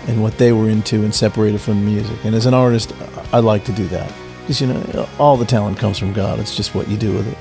and 0.07 0.23
what 0.23 0.37
they 0.37 0.53
were 0.53 0.69
into 0.69 1.03
and 1.03 1.15
separate 1.15 1.55
it 1.55 1.59
from 1.59 1.83
the 1.83 1.91
music. 1.91 2.25
And 2.27 2.35
as 2.35 2.45
an 2.45 2.53
artist, 2.53 2.93
I 3.33 3.39
like 3.39 3.65
to 3.65 3.73
do 3.73 3.89
that 3.89 4.13
because 4.41 4.61
you 4.61 4.67
know 4.67 5.09
all 5.19 5.37
the 5.37 5.47
talent 5.47 5.79
comes 5.79 5.99
from 5.99 6.13
God. 6.13 6.39
It's 6.39 6.55
just 6.55 6.75
what 6.75 6.89
you 6.89 6.97
do 6.97 7.15
with 7.15 7.27
it. 7.27 7.39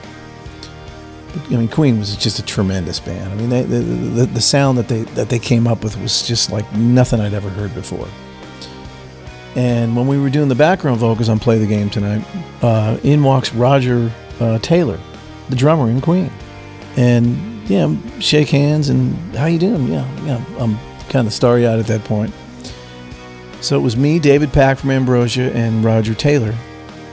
I 1.52 1.58
mean, 1.58 1.68
Queen 1.68 2.00
was 2.00 2.16
just 2.16 2.40
a 2.40 2.46
tremendous 2.46 3.00
band. 3.00 3.32
I 3.32 3.36
mean, 3.36 3.50
they, 3.50 3.64
the, 3.64 3.80
the 3.80 4.26
the 4.26 4.42
sound 4.42 4.78
that 4.78 4.88
they 4.88 5.02
that 5.16 5.30
they 5.30 5.40
came 5.40 5.68
up 5.68 5.84
with 5.84 6.00
was 6.00 6.26
just 6.26 6.52
like 6.52 6.72
nothing 6.74 7.20
I'd 7.20 7.34
ever 7.34 7.50
heard 7.50 7.74
before. 7.74 8.08
And 9.56 9.96
when 9.96 10.08
we 10.08 10.18
were 10.18 10.30
doing 10.30 10.50
the 10.50 10.56
background 10.56 11.00
vocals 11.00 11.30
on 11.30 11.40
"Play 11.40 11.60
the 11.60 11.68
Game" 11.68 11.90
tonight, 11.90 12.26
uh, 12.62 12.98
in 13.04 13.24
walks 13.24 13.54
Roger 13.54 14.12
uh, 14.40 14.60
Taylor, 14.60 15.00
the 15.50 15.56
drummer 15.56 15.90
in 15.90 16.02
Queen, 16.02 16.32
and 16.98 17.68
yeah, 17.70 17.96
shake 18.20 18.50
hands 18.50 18.90
and 18.90 19.16
how 19.36 19.46
you 19.46 19.60
doing? 19.60 19.88
Yeah, 19.88 20.08
yeah, 20.26 20.44
I'm 20.60 20.78
kind 21.10 21.28
of 21.28 21.34
starry 21.34 21.68
eyed 21.68 21.80
at 21.80 21.88
that 21.88 22.04
point. 22.04 22.34
So 23.62 23.78
it 23.78 23.82
was 23.82 23.96
me, 23.96 24.20
David 24.20 24.52
Pack 24.52 24.78
from 24.80 24.92
Ambrosia, 24.92 25.52
and 25.54 25.84
Roger 25.84 26.14
Taylor. 26.14 26.54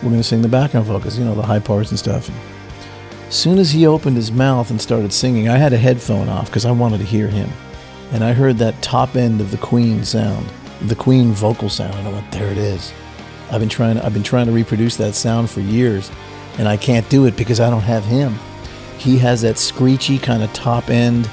We're 0.02 0.08
going 0.08 0.16
to 0.16 0.24
sing 0.24 0.42
the 0.42 0.48
background 0.48 0.86
vocals, 0.86 1.18
you 1.18 1.24
know, 1.24 1.34
the 1.34 1.42
high 1.42 1.60
parts 1.60 1.90
and 1.90 1.98
stuff. 1.98 2.30
As 3.28 3.34
soon 3.34 3.58
as 3.58 3.70
he 3.70 3.86
opened 3.86 4.16
his 4.16 4.32
mouth 4.32 4.70
and 4.70 4.80
started 4.80 5.12
singing, 5.12 5.48
I 5.48 5.58
had 5.58 5.72
a 5.72 5.76
headphone 5.76 6.28
off 6.28 6.46
because 6.46 6.64
I 6.64 6.72
wanted 6.72 6.98
to 6.98 7.04
hear 7.04 7.28
him. 7.28 7.50
And 8.12 8.24
I 8.24 8.32
heard 8.32 8.58
that 8.58 8.82
top 8.82 9.14
end 9.14 9.40
of 9.40 9.52
the 9.52 9.58
Queen 9.58 10.04
sound, 10.04 10.46
the 10.82 10.94
Queen 10.94 11.32
vocal 11.32 11.68
sound, 11.68 11.94
and 11.94 12.08
I 12.08 12.12
went, 12.12 12.30
there 12.32 12.50
it 12.50 12.58
is. 12.58 12.92
I've 13.50 13.60
been 13.60 13.68
trying 13.68 13.98
I've 13.98 14.14
been 14.14 14.22
trying 14.22 14.46
to 14.46 14.52
reproduce 14.52 14.96
that 14.96 15.14
sound 15.14 15.50
for 15.50 15.60
years, 15.60 16.10
and 16.58 16.68
I 16.68 16.76
can't 16.76 17.08
do 17.08 17.26
it 17.26 17.36
because 17.36 17.60
I 17.60 17.68
don't 17.68 17.82
have 17.82 18.04
him. 18.04 18.34
He 18.96 19.18
has 19.18 19.42
that 19.42 19.58
screechy 19.58 20.18
kind 20.18 20.42
of 20.42 20.52
top 20.52 20.90
end. 20.90 21.28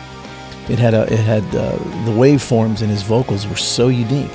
It 0.70 0.80
had 0.80 0.94
a, 0.94 1.04
it 1.04 1.20
had 1.20 1.44
uh, 1.56 1.78
the 2.06 2.12
waveforms 2.12 2.82
in 2.82 2.90
his 2.90 3.04
vocals 3.04 3.48
were 3.48 3.56
so 3.56 3.88
unique. 3.88 4.34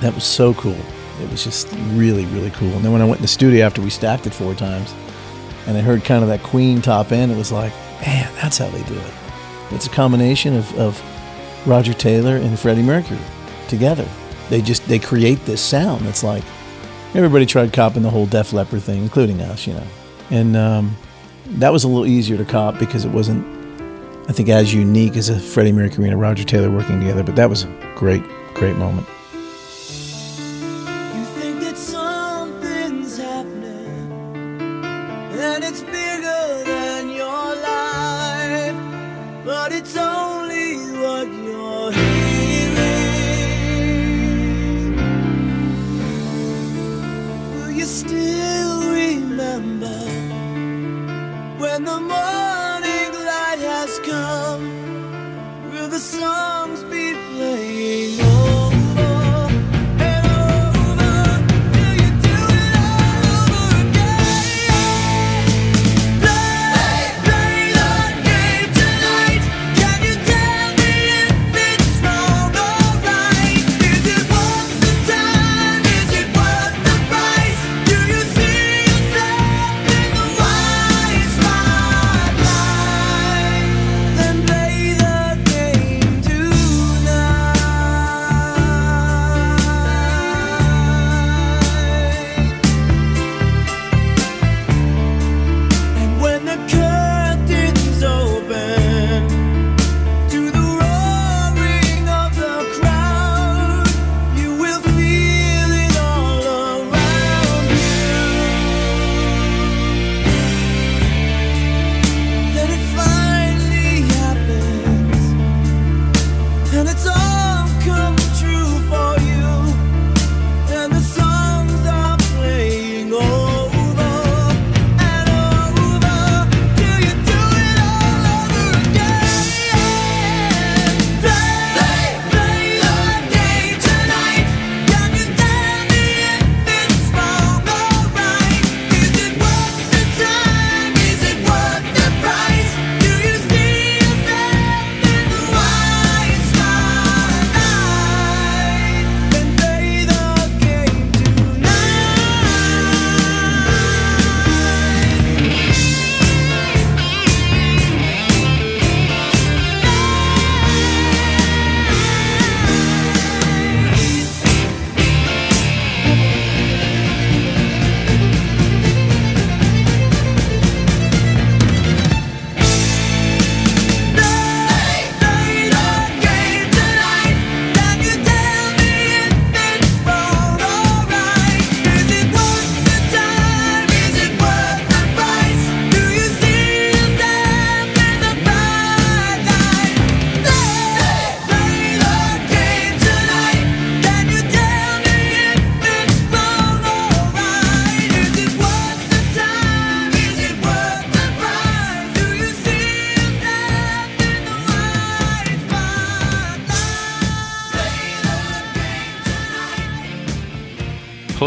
That 0.00 0.14
was 0.14 0.24
so 0.24 0.54
cool. 0.54 0.78
It 1.20 1.30
was 1.30 1.44
just 1.44 1.68
really, 1.92 2.26
really 2.26 2.50
cool. 2.50 2.72
And 2.72 2.84
then 2.84 2.92
when 2.92 3.02
I 3.02 3.04
went 3.04 3.16
in 3.16 3.22
the 3.22 3.28
studio 3.28 3.66
after 3.66 3.82
we 3.82 3.90
stacked 3.90 4.26
it 4.26 4.34
four 4.34 4.54
times, 4.54 4.94
and 5.66 5.76
I 5.76 5.80
heard 5.80 6.04
kind 6.04 6.22
of 6.22 6.28
that 6.28 6.42
Queen 6.42 6.80
top 6.82 7.12
end, 7.12 7.32
it 7.32 7.36
was 7.36 7.52
like, 7.52 7.72
man, 8.00 8.32
that's 8.36 8.58
how 8.58 8.68
they 8.68 8.82
do 8.84 8.94
it. 8.94 9.14
It's 9.70 9.86
a 9.86 9.90
combination 9.90 10.54
of, 10.54 10.78
of 10.78 11.66
Roger 11.66 11.94
Taylor 11.94 12.36
and 12.36 12.58
Freddie 12.58 12.82
Mercury 12.82 13.18
together. 13.68 14.06
They 14.50 14.60
just 14.60 14.86
they 14.86 14.98
create 14.98 15.44
this 15.46 15.60
sound 15.60 16.04
that's 16.04 16.22
like 16.22 16.44
everybody 17.14 17.46
tried 17.46 17.72
copying 17.72 18.02
the 18.02 18.10
whole 18.10 18.26
Def 18.26 18.52
Leppard 18.52 18.82
thing, 18.82 19.02
including 19.02 19.40
us, 19.40 19.66
you 19.66 19.74
know. 19.74 19.86
And 20.30 20.56
um, 20.56 20.96
that 21.46 21.72
was 21.72 21.84
a 21.84 21.88
little 21.88 22.06
easier 22.06 22.36
to 22.36 22.44
cop 22.44 22.78
because 22.78 23.04
it 23.04 23.10
wasn't, 23.10 23.44
I 24.28 24.32
think, 24.32 24.48
as 24.48 24.74
unique 24.74 25.16
as 25.16 25.28
a 25.28 25.38
Freddie 25.38 25.72
Mercury 25.72 26.06
and 26.06 26.14
a 26.14 26.16
Roger 26.16 26.44
Taylor 26.44 26.70
working 26.70 27.00
together. 27.00 27.22
But 27.22 27.36
that 27.36 27.48
was 27.48 27.64
a 27.64 27.92
great, 27.96 28.22
great 28.54 28.76
moment. 28.76 29.06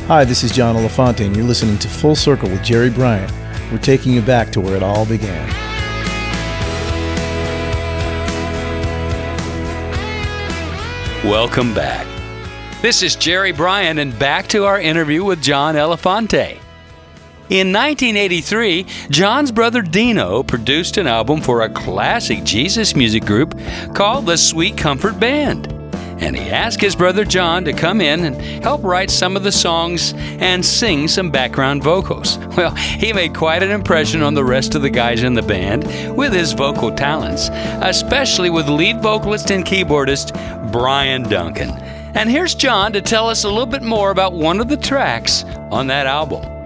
Hi, 0.06 0.24
this 0.24 0.44
is 0.44 0.52
John 0.52 0.76
Elefante, 0.76 1.26
and 1.26 1.34
you're 1.36 1.44
listening 1.44 1.76
to 1.80 1.88
Full 1.88 2.14
Circle 2.14 2.48
with 2.50 2.62
Jerry 2.62 2.88
Bryant. 2.88 3.32
We're 3.72 3.78
taking 3.78 4.12
you 4.12 4.22
back 4.22 4.52
to 4.52 4.60
where 4.60 4.76
it 4.76 4.82
all 4.84 5.04
began. 5.04 5.48
Welcome 11.24 11.74
back. 11.74 12.06
This 12.80 13.02
is 13.02 13.16
Jerry 13.16 13.50
Bryant, 13.50 13.98
and 13.98 14.16
back 14.20 14.46
to 14.48 14.66
our 14.66 14.80
interview 14.80 15.24
with 15.24 15.42
John 15.42 15.74
Elefante. 15.74 16.60
In 17.50 17.72
1983, 17.72 18.84
John's 19.08 19.50
brother 19.50 19.80
Dino 19.80 20.42
produced 20.42 20.98
an 20.98 21.06
album 21.06 21.40
for 21.40 21.62
a 21.62 21.70
classic 21.70 22.44
Jesus 22.44 22.94
music 22.94 23.24
group 23.24 23.58
called 23.94 24.26
the 24.26 24.36
Sweet 24.36 24.76
Comfort 24.76 25.18
Band. 25.18 25.72
And 26.20 26.36
he 26.36 26.50
asked 26.50 26.82
his 26.82 26.94
brother 26.94 27.24
John 27.24 27.64
to 27.64 27.72
come 27.72 28.02
in 28.02 28.24
and 28.24 28.36
help 28.62 28.84
write 28.84 29.10
some 29.10 29.34
of 29.34 29.44
the 29.44 29.52
songs 29.52 30.12
and 30.14 30.62
sing 30.62 31.08
some 31.08 31.30
background 31.30 31.82
vocals. 31.82 32.36
Well, 32.58 32.74
he 32.74 33.12
made 33.12 33.36
quite 33.36 33.62
an 33.62 33.70
impression 33.70 34.20
on 34.20 34.34
the 34.34 34.44
rest 34.44 34.74
of 34.74 34.82
the 34.82 34.90
guys 34.90 35.22
in 35.22 35.34
the 35.34 35.42
band 35.42 35.84
with 36.16 36.32
his 36.32 36.52
vocal 36.52 36.92
talents, 36.92 37.50
especially 37.82 38.50
with 38.50 38.68
lead 38.68 39.00
vocalist 39.00 39.52
and 39.52 39.64
keyboardist 39.64 40.32
Brian 40.72 41.22
Duncan. 41.22 41.70
And 41.70 42.28
here's 42.28 42.56
John 42.56 42.92
to 42.94 43.00
tell 43.00 43.30
us 43.30 43.44
a 43.44 43.48
little 43.48 43.64
bit 43.64 43.82
more 43.82 44.10
about 44.10 44.32
one 44.32 44.60
of 44.60 44.68
the 44.68 44.76
tracks 44.76 45.44
on 45.70 45.86
that 45.86 46.08
album. 46.08 46.57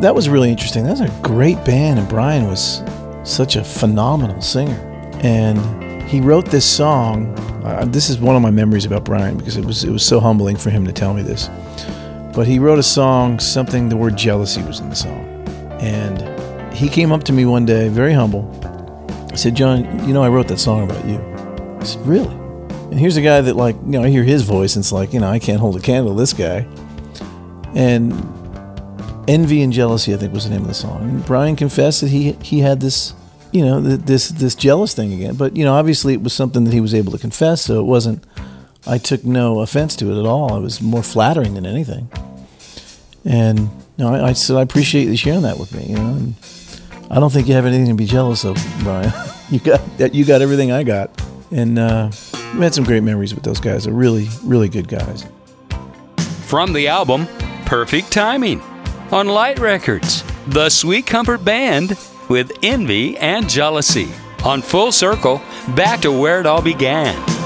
That 0.00 0.14
was 0.14 0.28
really 0.28 0.50
interesting. 0.50 0.84
That 0.84 0.92
was 0.92 1.00
a 1.00 1.20
great 1.22 1.62
band, 1.64 1.98
and 1.98 2.08
Brian 2.08 2.46
was 2.46 2.82
such 3.24 3.56
a 3.56 3.64
phenomenal 3.64 4.40
singer. 4.40 4.78
And 5.22 6.02
he 6.08 6.20
wrote 6.20 6.46
this 6.46 6.64
song. 6.64 7.36
Uh, 7.64 7.84
this 7.84 8.08
is 8.08 8.18
one 8.18 8.36
of 8.36 8.42
my 8.42 8.50
memories 8.50 8.84
about 8.84 9.04
Brian 9.04 9.36
because 9.36 9.56
it 9.56 9.64
was 9.64 9.82
it 9.82 9.90
was 9.90 10.06
so 10.06 10.20
humbling 10.20 10.56
for 10.56 10.70
him 10.70 10.84
to 10.84 10.92
tell 10.92 11.14
me 11.14 11.22
this. 11.22 11.50
But 12.32 12.46
he 12.46 12.60
wrote 12.60 12.78
a 12.78 12.82
song, 12.82 13.40
something 13.40 13.88
the 13.88 13.96
word 13.96 14.16
jealousy 14.16 14.62
was 14.62 14.78
in 14.78 14.88
the 14.88 14.94
song, 14.94 15.24
and 15.80 16.72
he 16.72 16.88
came 16.88 17.10
up 17.10 17.24
to 17.24 17.32
me 17.32 17.44
one 17.44 17.66
day, 17.66 17.88
very 17.88 18.12
humble. 18.12 18.46
He 19.32 19.36
said, 19.36 19.56
"John, 19.56 20.06
you 20.06 20.14
know 20.14 20.22
I 20.22 20.28
wrote 20.28 20.46
that 20.48 20.60
song 20.60 20.88
about 20.88 21.04
you." 21.06 21.18
I 21.80 21.84
said, 21.84 22.06
"Really?" 22.06 22.34
And 22.90 23.00
here's 23.00 23.16
a 23.16 23.22
guy 23.22 23.40
that 23.40 23.56
like 23.56 23.74
you 23.84 23.90
know 23.90 24.04
I 24.04 24.10
hear 24.10 24.22
his 24.22 24.42
voice, 24.42 24.76
and 24.76 24.84
it's 24.84 24.92
like 24.92 25.12
you 25.12 25.18
know 25.18 25.28
I 25.28 25.40
can't 25.40 25.58
hold 25.58 25.76
a 25.76 25.80
candle 25.80 26.14
to 26.14 26.20
this 26.20 26.32
guy. 26.32 26.66
And 27.74 28.12
Envy 29.28 29.62
and 29.62 29.72
Jealousy, 29.72 30.14
I 30.14 30.16
think, 30.16 30.32
was 30.32 30.44
the 30.44 30.50
name 30.50 30.62
of 30.62 30.68
the 30.68 30.74
song. 30.74 31.02
And 31.02 31.24
Brian 31.26 31.54
confessed 31.54 32.00
that 32.00 32.08
he 32.08 32.32
he 32.42 32.60
had 32.60 32.80
this, 32.80 33.12
you 33.52 33.64
know, 33.64 33.78
this 33.80 34.30
this 34.30 34.54
jealous 34.54 34.94
thing 34.94 35.12
again. 35.12 35.34
But 35.34 35.54
you 35.54 35.64
know, 35.64 35.74
obviously, 35.74 36.14
it 36.14 36.22
was 36.22 36.32
something 36.32 36.64
that 36.64 36.72
he 36.72 36.80
was 36.80 36.94
able 36.94 37.12
to 37.12 37.18
confess, 37.18 37.60
so 37.60 37.78
it 37.78 37.84
wasn't. 37.84 38.24
I 38.86 38.96
took 38.96 39.24
no 39.24 39.60
offense 39.60 39.94
to 39.96 40.10
it 40.10 40.18
at 40.18 40.24
all. 40.24 40.56
It 40.56 40.62
was 40.62 40.80
more 40.80 41.02
flattering 41.02 41.54
than 41.54 41.66
anything. 41.66 42.10
And 43.26 43.58
you 43.58 43.68
know, 43.98 44.14
I, 44.14 44.28
I 44.28 44.32
said 44.32 44.56
I 44.56 44.62
appreciate 44.62 45.08
you 45.08 45.16
sharing 45.16 45.42
that 45.42 45.58
with 45.58 45.74
me. 45.74 45.84
You 45.88 45.96
know, 45.96 46.08
and 46.14 46.34
I 47.10 47.20
don't 47.20 47.30
think 47.30 47.48
you 47.48 47.54
have 47.54 47.66
anything 47.66 47.88
to 47.88 47.94
be 47.94 48.06
jealous 48.06 48.46
of, 48.46 48.56
Brian. 48.82 49.12
you 49.50 49.60
got 49.60 50.14
you 50.14 50.24
got 50.24 50.40
everything 50.40 50.72
I 50.72 50.84
got, 50.84 51.22
and 51.50 51.78
uh, 51.78 52.10
we 52.54 52.60
had 52.60 52.74
some 52.74 52.84
great 52.84 53.02
memories 53.02 53.34
with 53.34 53.44
those 53.44 53.60
guys. 53.60 53.84
They're 53.84 53.92
really 53.92 54.28
really 54.42 54.70
good 54.70 54.88
guys. 54.88 55.26
From 56.46 56.72
the 56.72 56.88
album 56.88 57.28
Perfect 57.66 58.10
Timing 58.10 58.62
on 59.12 59.26
Light 59.26 59.58
Records, 59.58 60.22
the 60.46 60.68
Sweet 60.68 61.06
Comfort 61.06 61.44
Band 61.44 61.98
with 62.28 62.52
Envy 62.62 63.16
and 63.16 63.48
Jealousy. 63.48 64.08
On 64.44 64.62
Full 64.62 64.92
Circle, 64.92 65.42
back 65.74 66.00
to 66.00 66.12
where 66.12 66.40
it 66.40 66.46
all 66.46 66.62
began. 66.62 67.37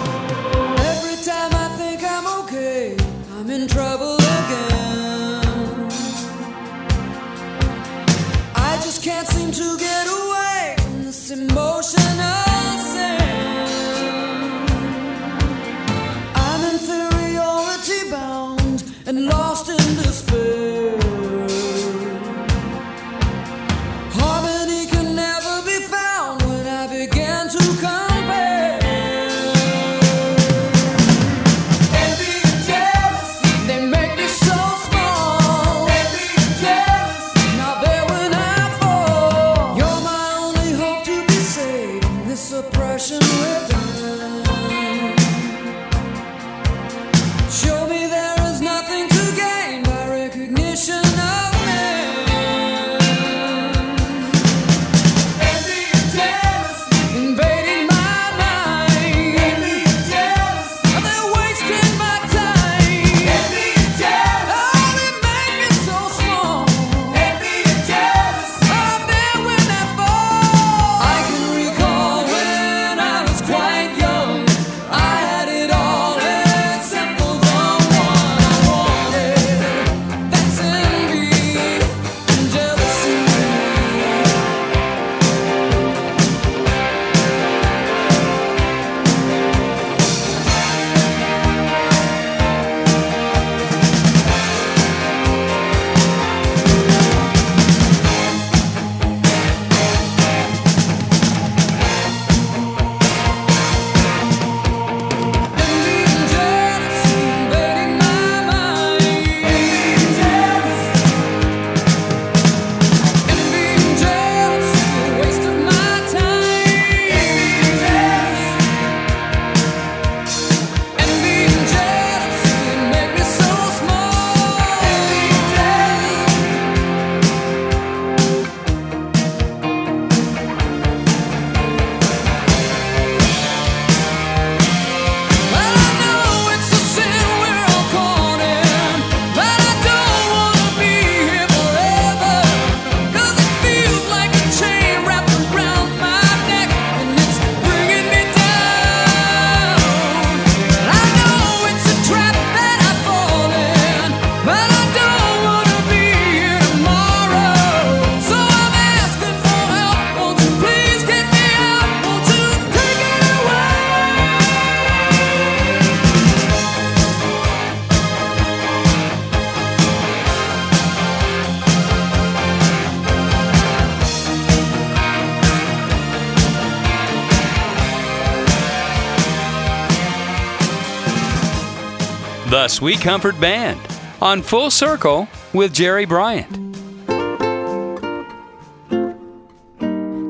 The 182.62 182.68
Sweet 182.68 183.00
Comfort 183.00 183.40
Band 183.40 183.80
on 184.20 184.40
Full 184.40 184.70
Circle 184.70 185.26
with 185.52 185.74
Jerry 185.74 186.04
Bryant. 186.04 186.48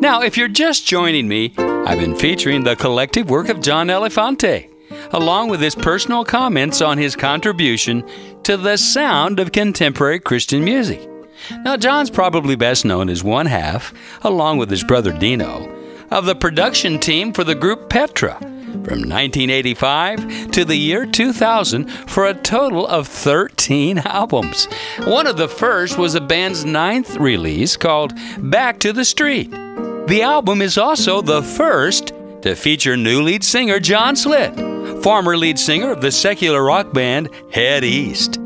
Now, 0.00 0.22
if 0.22 0.38
you're 0.38 0.48
just 0.48 0.86
joining 0.86 1.28
me, 1.28 1.52
I've 1.58 1.98
been 1.98 2.16
featuring 2.16 2.64
the 2.64 2.74
collective 2.74 3.28
work 3.28 3.50
of 3.50 3.60
John 3.60 3.88
Elefante, 3.88 4.70
along 5.12 5.50
with 5.50 5.60
his 5.60 5.74
personal 5.74 6.24
comments 6.24 6.80
on 6.80 6.96
his 6.96 7.14
contribution 7.14 8.02
to 8.44 8.56
the 8.56 8.78
sound 8.78 9.38
of 9.38 9.52
contemporary 9.52 10.18
Christian 10.18 10.64
music. 10.64 11.06
Now, 11.66 11.76
John's 11.76 12.08
probably 12.08 12.56
best 12.56 12.86
known 12.86 13.10
as 13.10 13.22
one 13.22 13.44
half, 13.44 13.92
along 14.22 14.56
with 14.56 14.70
his 14.70 14.82
brother 14.82 15.12
Dino, 15.12 15.70
of 16.10 16.24
the 16.24 16.34
production 16.34 16.98
team 16.98 17.34
for 17.34 17.44
the 17.44 17.54
group 17.54 17.90
Petra 17.90 18.40
from 18.72 19.08
1985 19.08 20.50
to 20.52 20.64
the 20.64 20.76
year 20.76 21.06
2000 21.06 21.88
for 22.08 22.26
a 22.26 22.34
total 22.34 22.86
of 22.86 23.06
13 23.08 23.98
albums. 24.04 24.66
One 25.04 25.26
of 25.26 25.36
the 25.36 25.48
first 25.48 25.98
was 25.98 26.14
the 26.14 26.20
band's 26.20 26.64
ninth 26.64 27.16
release 27.16 27.76
called 27.76 28.14
Back 28.38 28.78
to 28.80 28.92
the 28.92 29.04
Street. 29.04 29.50
The 29.50 30.22
album 30.22 30.62
is 30.62 30.78
also 30.78 31.22
the 31.22 31.42
first 31.42 32.12
to 32.42 32.56
feature 32.56 32.96
new 32.96 33.22
lead 33.22 33.44
singer 33.44 33.78
John 33.78 34.14
Schlitt, 34.14 35.02
former 35.02 35.36
lead 35.36 35.58
singer 35.58 35.92
of 35.92 36.00
the 36.00 36.10
secular 36.10 36.62
rock 36.62 36.92
band 36.92 37.30
Head 37.52 37.84
East. 37.84 38.38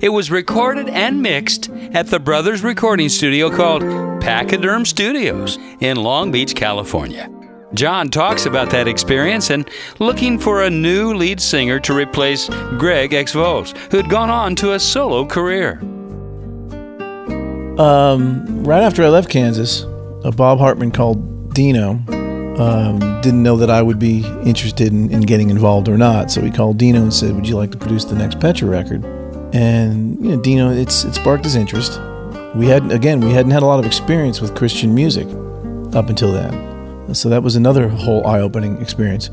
It 0.00 0.08
was 0.08 0.30
recorded 0.30 0.88
and 0.88 1.22
mixed 1.22 1.70
at 1.92 2.06
the 2.08 2.18
Brothers 2.18 2.64
recording 2.64 3.08
studio 3.08 3.54
called 3.54 3.82
Pakaderm 3.82 4.86
Studios 4.86 5.58
in 5.80 5.98
Long 5.98 6.32
Beach, 6.32 6.54
California. 6.54 7.28
John 7.74 8.08
talks 8.08 8.46
about 8.46 8.70
that 8.70 8.86
experience 8.86 9.50
and 9.50 9.68
looking 9.98 10.38
for 10.38 10.62
a 10.62 10.70
new 10.70 11.12
lead 11.14 11.40
singer 11.40 11.80
to 11.80 11.94
replace 11.94 12.48
Greg 12.78 13.12
X 13.12 13.32
Volz, 13.32 13.74
who'd 13.90 14.08
gone 14.08 14.30
on 14.30 14.54
to 14.56 14.74
a 14.74 14.80
solo 14.80 15.26
career. 15.26 15.80
Um, 17.78 18.62
right 18.62 18.82
after 18.82 19.02
I 19.02 19.08
left 19.08 19.28
Kansas, 19.28 19.82
uh, 20.24 20.30
Bob 20.30 20.58
Hartman 20.58 20.92
called 20.92 21.52
Dino. 21.52 22.00
Um, 22.56 23.00
didn't 23.20 23.42
know 23.42 23.56
that 23.56 23.70
I 23.70 23.82
would 23.82 23.98
be 23.98 24.24
interested 24.44 24.92
in, 24.92 25.10
in 25.10 25.22
getting 25.22 25.50
involved 25.50 25.88
or 25.88 25.98
not, 25.98 26.30
so 26.30 26.40
he 26.40 26.52
called 26.52 26.78
Dino 26.78 27.02
and 27.02 27.12
said, 27.12 27.34
"Would 27.34 27.48
you 27.48 27.56
like 27.56 27.72
to 27.72 27.76
produce 27.76 28.04
the 28.04 28.14
next 28.14 28.38
Petra 28.38 28.68
record?" 28.68 29.04
And 29.52 30.24
you 30.24 30.36
know, 30.36 30.40
Dino, 30.40 30.70
it's 30.70 31.04
it 31.04 31.14
sparked 31.14 31.42
his 31.42 31.56
interest. 31.56 32.00
We 32.54 32.66
had 32.66 32.92
again, 32.92 33.20
we 33.20 33.32
hadn't 33.32 33.50
had 33.50 33.64
a 33.64 33.66
lot 33.66 33.80
of 33.80 33.86
experience 33.86 34.40
with 34.40 34.54
Christian 34.54 34.94
music 34.94 35.26
up 35.94 36.08
until 36.08 36.30
then, 36.30 36.52
so 37.12 37.28
that 37.28 37.42
was 37.42 37.56
another 37.56 37.88
whole 37.88 38.26
eye-opening 38.26 38.80
experience. 38.80 39.30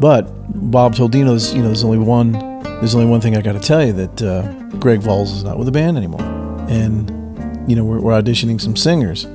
But 0.00 0.22
Bob 0.70 0.94
told 0.96 1.12
Dino, 1.12 1.28
"There's- 1.30 1.54
you 1.54 1.60
know, 1.62 1.68
there's 1.68 1.84
only 1.84 1.98
one, 1.98 2.32
there's 2.80 2.94
only 2.94 3.06
one 3.06 3.20
thing 3.20 3.36
I 3.36 3.40
got 3.42 3.52
to 3.52 3.60
tell 3.60 3.84
you 3.84 3.92
that 3.92 4.22
uh, 4.22 4.42
Greg 4.78 5.00
Volz 5.00 5.30
is 5.32 5.44
not 5.44 5.56
with 5.56 5.66
the 5.66 5.72
band 5.72 5.96
anymore, 5.96 6.22
and 6.68 7.10
you 7.68 7.76
know, 7.76 7.84
we're, 7.84 8.00
we're 8.00 8.20
auditioning 8.20 8.60
some 8.60 8.76
singers." 8.76 9.26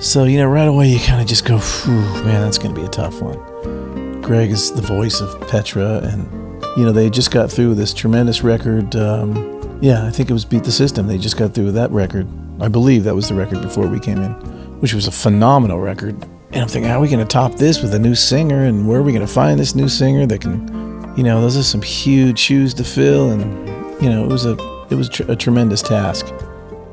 So, 0.00 0.24
you 0.24 0.36
know, 0.36 0.46
right 0.46 0.68
away 0.68 0.88
you 0.88 0.98
kind 1.00 1.22
of 1.22 1.26
just 1.26 1.46
go, 1.46 1.56
man, 1.86 2.42
that's 2.42 2.58
going 2.58 2.74
to 2.74 2.78
be 2.78 2.86
a 2.86 2.90
tough 2.90 3.22
one. 3.22 4.20
Greg 4.20 4.50
is 4.50 4.70
the 4.72 4.82
voice 4.82 5.22
of 5.22 5.40
Petra, 5.48 6.00
and, 6.02 6.28
you 6.76 6.84
know, 6.84 6.92
they 6.92 7.08
just 7.08 7.30
got 7.30 7.50
through 7.50 7.76
this 7.76 7.94
tremendous 7.94 8.42
record. 8.42 8.94
Um, 8.94 9.78
yeah, 9.80 10.04
I 10.06 10.10
think 10.10 10.28
it 10.28 10.34
was 10.34 10.44
Beat 10.44 10.64
the 10.64 10.72
System. 10.72 11.06
They 11.06 11.16
just 11.16 11.38
got 11.38 11.54
through 11.54 11.72
that 11.72 11.90
record. 11.92 12.26
I 12.60 12.68
believe 12.68 13.04
that 13.04 13.14
was 13.14 13.28
the 13.30 13.34
record 13.34 13.62
before 13.62 13.86
we 13.86 13.98
came 13.98 14.18
in, 14.18 14.32
which 14.80 14.92
was 14.92 15.06
a 15.06 15.10
phenomenal 15.12 15.80
record. 15.80 16.14
And 16.56 16.62
I'm 16.62 16.68
thinking, 16.68 16.88
how 16.88 16.96
are 16.96 17.02
we 17.02 17.08
going 17.08 17.20
to 17.20 17.26
top 17.26 17.56
this 17.56 17.82
with 17.82 17.92
a 17.92 17.98
new 17.98 18.14
singer? 18.14 18.64
And 18.64 18.88
where 18.88 19.00
are 19.00 19.02
we 19.02 19.12
going 19.12 19.26
to 19.26 19.30
find 19.30 19.60
this 19.60 19.74
new 19.74 19.90
singer 19.90 20.24
that 20.24 20.40
can, 20.40 21.14
you 21.14 21.22
know, 21.22 21.42
those 21.42 21.54
are 21.54 21.62
some 21.62 21.82
huge 21.82 22.38
shoes 22.38 22.72
to 22.74 22.82
fill. 22.82 23.30
And, 23.30 23.68
you 24.02 24.08
know, 24.08 24.24
it 24.24 24.28
was 24.28 24.46
a, 24.46 24.56
it 24.88 24.94
was 24.94 25.10
tr- 25.10 25.30
a 25.30 25.36
tremendous 25.36 25.82
task. 25.82 26.32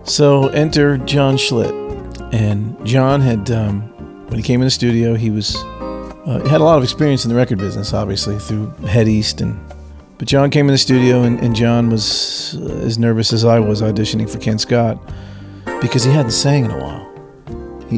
So 0.03 0.49
enter 0.49 0.97
John 0.97 1.37
Schlitt. 1.37 1.73
And 2.33 2.85
John 2.85 3.21
had, 3.21 3.49
um, 3.51 3.83
when 4.27 4.37
he 4.37 4.43
came 4.43 4.59
in 4.59 4.65
the 4.65 4.69
studio, 4.69 5.15
he 5.15 5.29
was 5.29 5.55
uh, 6.25 6.45
had 6.49 6.59
a 6.59 6.63
lot 6.65 6.77
of 6.77 6.83
experience 6.83 7.23
in 7.23 7.29
the 7.29 7.35
record 7.37 7.57
business, 7.57 7.93
obviously 7.93 8.39
through 8.39 8.67
Head 8.87 9.07
East, 9.07 9.39
and 9.39 9.57
but 10.17 10.27
John 10.27 10.49
came 10.49 10.67
in 10.67 10.73
the 10.73 10.77
studio, 10.77 11.23
and, 11.23 11.39
and 11.39 11.55
John 11.55 11.89
was 11.89 12.55
uh, 12.55 12.81
as 12.85 12.99
nervous 12.99 13.33
as 13.33 13.45
I 13.45 13.59
was 13.59 13.81
auditioning 13.81 14.29
for 14.29 14.39
Ken 14.39 14.57
Scott 14.57 14.97
because 15.81 16.03
he 16.03 16.11
hadn't 16.11 16.31
sang 16.31 16.65
in 16.65 16.71
a 16.71 16.77
while. 16.77 17.02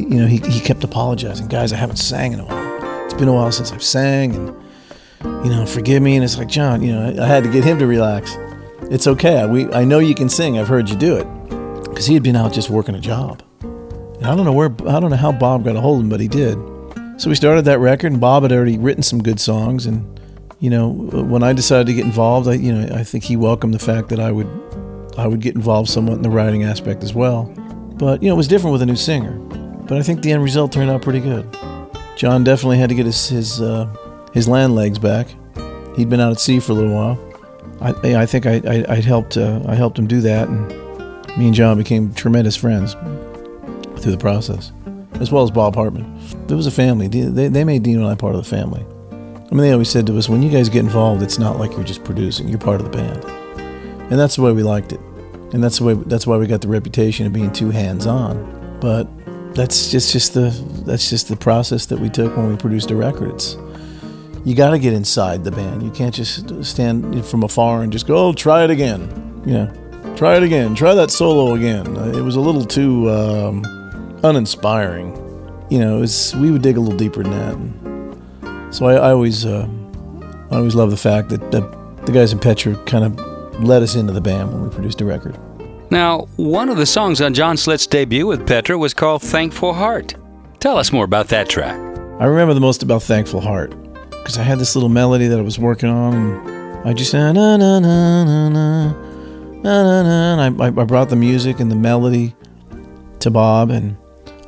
You 0.02 0.22
know, 0.22 0.26
he, 0.26 0.38
he 0.38 0.60
kept 0.60 0.84
apologizing, 0.84 1.48
guys, 1.48 1.72
I 1.72 1.76
haven't 1.76 1.96
sang 1.96 2.32
in 2.32 2.40
a 2.40 2.44
while. 2.44 3.04
It's 3.04 3.14
been 3.14 3.28
a 3.28 3.32
while 3.32 3.52
since 3.52 3.72
I've 3.72 3.82
sang, 3.82 4.34
and 4.34 5.44
you 5.44 5.50
know, 5.50 5.66
forgive 5.66 6.02
me. 6.02 6.16
And 6.16 6.24
it's 6.24 6.38
like 6.38 6.48
John, 6.48 6.82
you 6.82 6.92
know, 6.92 7.08
I, 7.08 7.24
I 7.24 7.26
had 7.26 7.44
to 7.44 7.50
get 7.50 7.64
him 7.64 7.78
to 7.78 7.86
relax. 7.86 8.36
It's 8.90 9.06
okay. 9.06 9.38
I, 9.38 9.46
we, 9.46 9.72
I 9.72 9.84
know 9.84 9.98
you 9.98 10.14
can 10.14 10.28
sing. 10.28 10.58
I've 10.58 10.68
heard 10.68 10.88
you 10.88 10.96
do 10.96 11.16
it 11.16 11.26
because 11.84 12.06
he 12.06 12.14
had 12.14 12.22
been 12.22 12.36
out 12.36 12.52
just 12.52 12.70
working 12.70 12.94
a 12.94 13.00
job. 13.00 13.42
And 13.62 14.26
I 14.26 14.34
don't 14.34 14.44
know 14.44 14.52
where 14.52 14.74
I 14.86 15.00
don't 15.00 15.10
know 15.10 15.16
how 15.16 15.32
Bob 15.32 15.64
got 15.64 15.76
a 15.76 15.80
hold 15.80 15.98
of 15.98 16.04
him, 16.04 16.08
but 16.08 16.20
he 16.20 16.28
did. 16.28 16.58
So 17.18 17.30
we 17.30 17.34
started 17.34 17.64
that 17.64 17.78
record, 17.78 18.12
and 18.12 18.20
Bob 18.20 18.42
had 18.42 18.52
already 18.52 18.76
written 18.76 19.02
some 19.02 19.22
good 19.22 19.40
songs. 19.40 19.86
And 19.86 20.20
you 20.60 20.70
know, 20.70 21.10
uh, 21.12 21.22
when 21.22 21.42
I 21.42 21.52
decided 21.52 21.86
to 21.86 21.94
get 21.94 22.04
involved, 22.04 22.48
I 22.48 22.54
you 22.54 22.72
know 22.72 22.94
I 22.94 23.04
think 23.04 23.24
he 23.24 23.36
welcomed 23.36 23.74
the 23.74 23.78
fact 23.78 24.08
that 24.10 24.20
I 24.20 24.30
would 24.32 24.48
I 25.16 25.26
would 25.26 25.40
get 25.40 25.54
involved 25.54 25.88
somewhat 25.88 26.16
in 26.16 26.22
the 26.22 26.30
writing 26.30 26.64
aspect 26.64 27.02
as 27.02 27.14
well. 27.14 27.44
But 27.96 28.22
you 28.22 28.28
know, 28.28 28.34
it 28.34 28.36
was 28.36 28.48
different 28.48 28.72
with 28.72 28.82
a 28.82 28.86
new 28.86 28.96
singer. 28.96 29.38
But 29.86 29.98
I 29.98 30.02
think 30.02 30.22
the 30.22 30.32
end 30.32 30.42
result 30.42 30.72
turned 30.72 30.90
out 30.90 31.02
pretty 31.02 31.20
good. 31.20 31.46
John 32.16 32.44
definitely 32.44 32.78
had 32.78 32.88
to 32.88 32.94
get 32.94 33.06
his 33.06 33.28
his 33.28 33.60
uh, 33.60 33.86
his 34.32 34.48
land 34.48 34.74
legs 34.74 34.98
back. 34.98 35.28
He'd 35.96 36.10
been 36.10 36.20
out 36.20 36.32
at 36.32 36.40
sea 36.40 36.60
for 36.60 36.72
a 36.72 36.74
little 36.74 36.94
while. 36.94 37.18
I 37.80 38.22
I 38.22 38.26
think 38.26 38.46
I 38.46 38.62
I, 38.66 38.84
I 38.88 39.00
helped 39.00 39.36
uh, 39.36 39.62
I 39.66 39.74
helped 39.74 39.98
him 39.98 40.06
do 40.06 40.20
that, 40.22 40.48
and 40.48 40.68
me 41.36 41.46
and 41.46 41.54
John 41.54 41.78
became 41.78 42.12
tremendous 42.14 42.56
friends 42.56 42.94
through 44.00 44.12
the 44.12 44.18
process, 44.18 44.72
as 45.20 45.30
well 45.30 45.44
as 45.44 45.50
Bob 45.50 45.74
Hartman. 45.74 46.18
It 46.48 46.54
was 46.54 46.66
a 46.66 46.70
family. 46.70 47.08
They, 47.08 47.48
they 47.48 47.64
made 47.64 47.82
Dean 47.82 47.98
and 47.98 48.06
I 48.06 48.14
part 48.14 48.34
of 48.34 48.42
the 48.42 48.48
family. 48.48 48.84
I 49.12 49.50
mean, 49.50 49.58
they 49.58 49.72
always 49.72 49.88
said 49.88 50.06
to 50.08 50.18
us, 50.18 50.28
when 50.28 50.42
you 50.42 50.50
guys 50.50 50.68
get 50.68 50.80
involved, 50.80 51.22
it's 51.22 51.38
not 51.38 51.58
like 51.58 51.72
you're 51.72 51.84
just 51.84 52.02
producing; 52.02 52.48
you're 52.48 52.58
part 52.58 52.80
of 52.80 52.90
the 52.90 52.96
band, 52.96 53.24
and 54.10 54.18
that's 54.18 54.36
the 54.36 54.42
way 54.42 54.52
we 54.52 54.62
liked 54.62 54.92
it, 54.92 55.00
and 55.52 55.62
that's 55.62 55.78
the 55.78 55.84
way 55.84 55.94
that's 55.94 56.26
why 56.26 56.36
we 56.36 56.46
got 56.46 56.60
the 56.60 56.68
reputation 56.68 57.26
of 57.26 57.32
being 57.32 57.52
too 57.52 57.70
hands-on. 57.70 58.78
But 58.80 59.08
that's 59.56 59.90
just 59.90 60.12
just 60.12 60.34
the 60.34 60.50
that's 60.84 61.08
just 61.08 61.28
the 61.28 61.36
process 61.36 61.86
that 61.86 61.98
we 61.98 62.08
took 62.08 62.36
when 62.36 62.50
we 62.50 62.56
produced 62.56 62.90
a 62.90 62.96
record. 62.96 63.30
It's 63.30 63.56
you 64.44 64.54
got 64.54 64.70
to 64.70 64.78
get 64.78 64.92
inside 64.92 65.42
the 65.42 65.50
band. 65.50 65.82
You 65.82 65.90
can't 65.90 66.14
just 66.14 66.64
stand 66.64 67.26
from 67.26 67.42
afar 67.42 67.82
and 67.82 67.90
just 67.90 68.06
go, 68.06 68.16
"Oh, 68.16 68.32
try 68.32 68.62
it 68.62 68.70
again." 68.70 69.42
You 69.44 69.52
know, 69.54 70.14
try 70.16 70.36
it 70.36 70.42
again. 70.42 70.74
Try 70.74 70.94
that 70.94 71.10
solo 71.10 71.54
again. 71.54 71.96
It 72.14 72.20
was 72.20 72.36
a 72.36 72.40
little 72.40 72.64
too 72.64 73.10
um, 73.10 73.64
uninspiring. 74.22 75.14
You 75.70 75.78
know, 75.80 76.00
was, 76.00 76.34
we 76.36 76.50
would 76.50 76.62
dig 76.62 76.76
a 76.76 76.80
little 76.80 76.96
deeper 76.96 77.24
than 77.24 77.32
that. 77.32 78.74
So 78.74 78.86
I, 78.86 78.94
I 78.94 79.10
always, 79.10 79.44
uh, 79.44 79.68
I 80.50 80.56
always 80.56 80.74
love 80.74 80.90
the 80.90 80.96
fact 80.96 81.28
that, 81.30 81.50
that 81.50 82.06
the 82.06 82.12
guys 82.12 82.32
in 82.32 82.38
Petra 82.38 82.76
kind 82.84 83.04
of 83.04 83.64
led 83.64 83.82
us 83.82 83.96
into 83.96 84.12
the 84.12 84.20
band 84.20 84.52
when 84.52 84.62
we 84.62 84.70
produced 84.70 85.00
a 85.00 85.04
record. 85.04 85.36
Now, 85.90 86.26
one 86.36 86.68
of 86.68 86.78
the 86.78 86.86
songs 86.86 87.20
on 87.20 87.32
John 87.32 87.56
Schlitt's 87.56 87.86
debut 87.86 88.26
with 88.26 88.46
Petra 88.46 88.76
was 88.76 88.92
called 88.92 89.22
Thankful 89.22 89.72
Heart. 89.72 90.16
Tell 90.58 90.78
us 90.78 90.92
more 90.92 91.04
about 91.04 91.28
that 91.28 91.48
track. 91.48 91.78
I 92.18 92.24
remember 92.24 92.54
the 92.54 92.60
most 92.60 92.82
about 92.82 93.04
Thankful 93.04 93.40
Heart 93.40 93.70
because 94.10 94.36
I 94.36 94.42
had 94.42 94.58
this 94.58 94.74
little 94.74 94.88
melody 94.88 95.28
that 95.28 95.38
I 95.38 95.42
was 95.42 95.60
working 95.60 95.88
on, 95.88 96.14
and 96.14 96.88
I 96.88 96.92
just 96.92 97.14
na 97.14 97.30
na 97.30 97.56
na 97.56 97.78
na 97.78 98.24
na 98.24 98.92
na 99.62 100.02
na 100.02 100.36
na, 100.36 100.64
I, 100.64 100.66
I 100.66 100.84
brought 100.84 101.08
the 101.08 101.16
music 101.16 101.60
and 101.60 101.70
the 101.70 101.76
melody 101.76 102.34
to 103.20 103.30
Bob, 103.30 103.70
and 103.70 103.96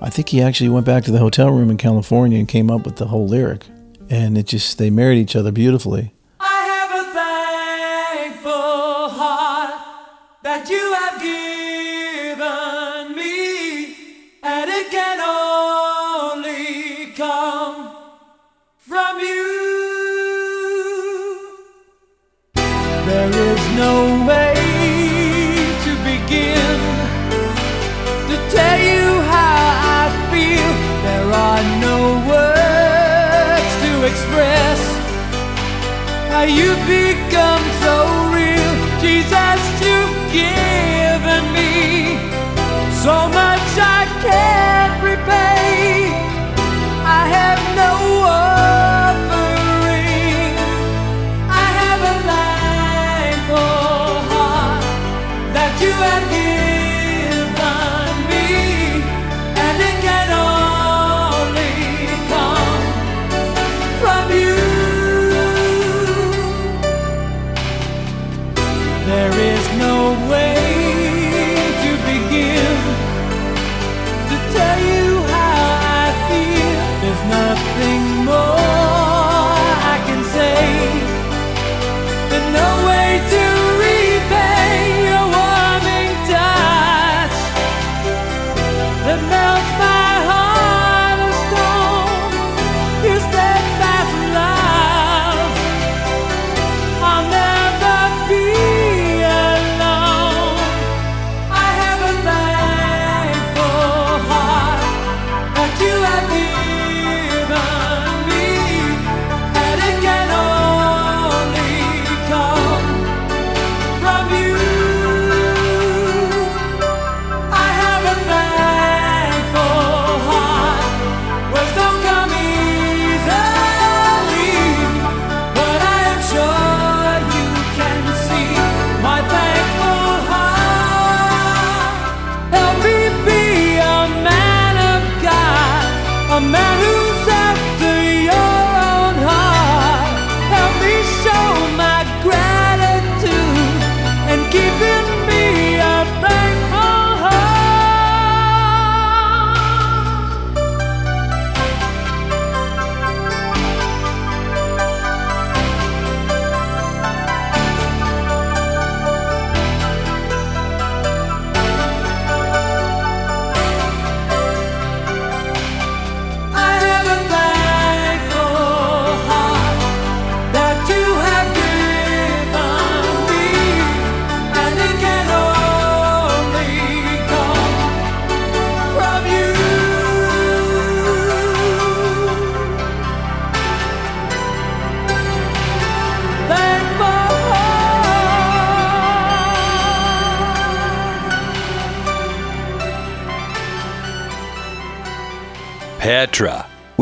I 0.02 0.10
think 0.10 0.30
he 0.30 0.42
actually 0.42 0.70
went 0.70 0.86
back 0.86 1.04
to 1.04 1.12
the 1.12 1.18
hotel 1.18 1.50
room 1.50 1.70
in 1.70 1.76
California 1.76 2.38
and 2.38 2.48
came 2.48 2.68
up 2.68 2.84
with 2.84 2.96
the 2.96 3.06
whole 3.06 3.28
lyric, 3.28 3.64
and 4.10 4.36
it 4.36 4.46
just 4.46 4.78
they 4.78 4.90
married 4.90 5.18
each 5.18 5.36
other 5.36 5.52
beautifully. 5.52 6.14
Are 36.38 36.46
you'd 36.46 36.86
be 36.86 37.17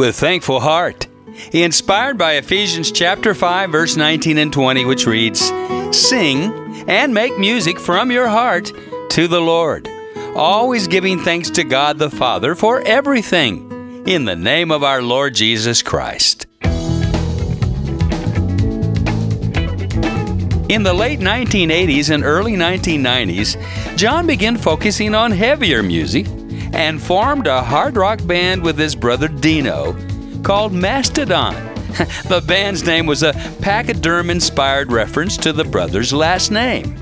with 0.07 0.15
thankful 0.15 0.61
heart. 0.61 1.09
Inspired 1.51 2.17
by 2.17 2.35
Ephesians 2.35 2.93
chapter 2.93 3.35
5 3.35 3.71
verse 3.71 3.97
19 3.97 4.39
and 4.39 4.53
20 4.53 4.85
which 4.85 5.05
reads, 5.05 5.53
"Sing 5.91 6.85
and 6.87 7.13
make 7.13 7.37
music 7.39 7.81
from 7.81 8.13
your 8.13 8.29
heart 8.29 8.73
to 9.11 9.27
the 9.27 9.41
Lord, 9.41 9.89
always 10.37 10.87
giving 10.87 11.19
thanks 11.19 11.51
to 11.51 11.65
God 11.65 11.99
the 11.99 12.09
Father 12.09 12.55
for 12.55 12.83
everything 12.87 14.05
in 14.07 14.27
the 14.27 14.37
name 14.37 14.71
of 14.71 14.85
our 14.85 15.03
Lord 15.03 15.35
Jesus 15.35 15.83
Christ." 15.83 16.47
In 20.69 20.85
the 20.85 20.95
late 20.95 21.21
1980s 21.21 22.11
and 22.11 22.23
early 22.23 22.55
1990s, 22.55 23.57
John 23.97 24.29
began 24.29 24.57
focusing 24.57 25.17
on 25.17 25.33
heavier 25.33 25.83
music 25.83 26.27
and 26.73 27.01
formed 27.01 27.47
a 27.47 27.63
hard 27.63 27.97
rock 27.97 28.25
band 28.27 28.63
with 28.63 28.79
his 28.79 28.95
brother 28.95 29.29
Dino 29.29 29.97
called 30.43 30.73
Mastedon. 30.73 31.55
the 32.29 32.45
band's 32.47 32.85
name 32.85 33.07
was 33.07 33.23
a 33.23 33.33
pachyderm 33.61 34.31
inspired 34.31 34.93
reference 34.93 35.37
to 35.39 35.53
the 35.53 35.65
brother's 35.65 36.13
last 36.13 36.51
name. 36.51 36.97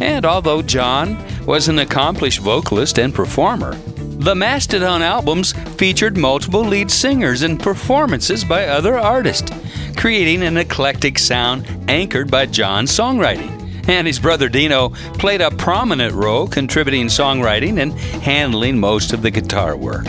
And 0.00 0.24
although 0.24 0.62
John 0.62 1.18
was 1.44 1.68
an 1.68 1.80
accomplished 1.80 2.40
vocalist 2.40 2.98
and 2.98 3.14
performer, 3.14 3.74
the 3.98 4.34
Mastedon 4.34 5.02
albums 5.02 5.52
featured 5.76 6.16
multiple 6.16 6.64
lead 6.64 6.90
singers 6.90 7.42
and 7.42 7.60
performances 7.60 8.44
by 8.44 8.66
other 8.66 8.98
artists, 8.98 9.52
creating 9.96 10.42
an 10.42 10.56
eclectic 10.56 11.18
sound 11.18 11.66
anchored 11.88 12.30
by 12.30 12.46
John's 12.46 12.90
songwriting. 12.90 13.67
And 13.88 14.06
his 14.06 14.18
brother 14.18 14.48
Dino 14.48 14.90
played 15.14 15.40
a 15.40 15.50
prominent 15.50 16.14
role 16.14 16.46
contributing 16.46 17.06
songwriting 17.06 17.80
and 17.80 17.92
handling 18.22 18.78
most 18.78 19.12
of 19.12 19.22
the 19.22 19.30
guitar 19.30 19.76
work. 19.76 20.04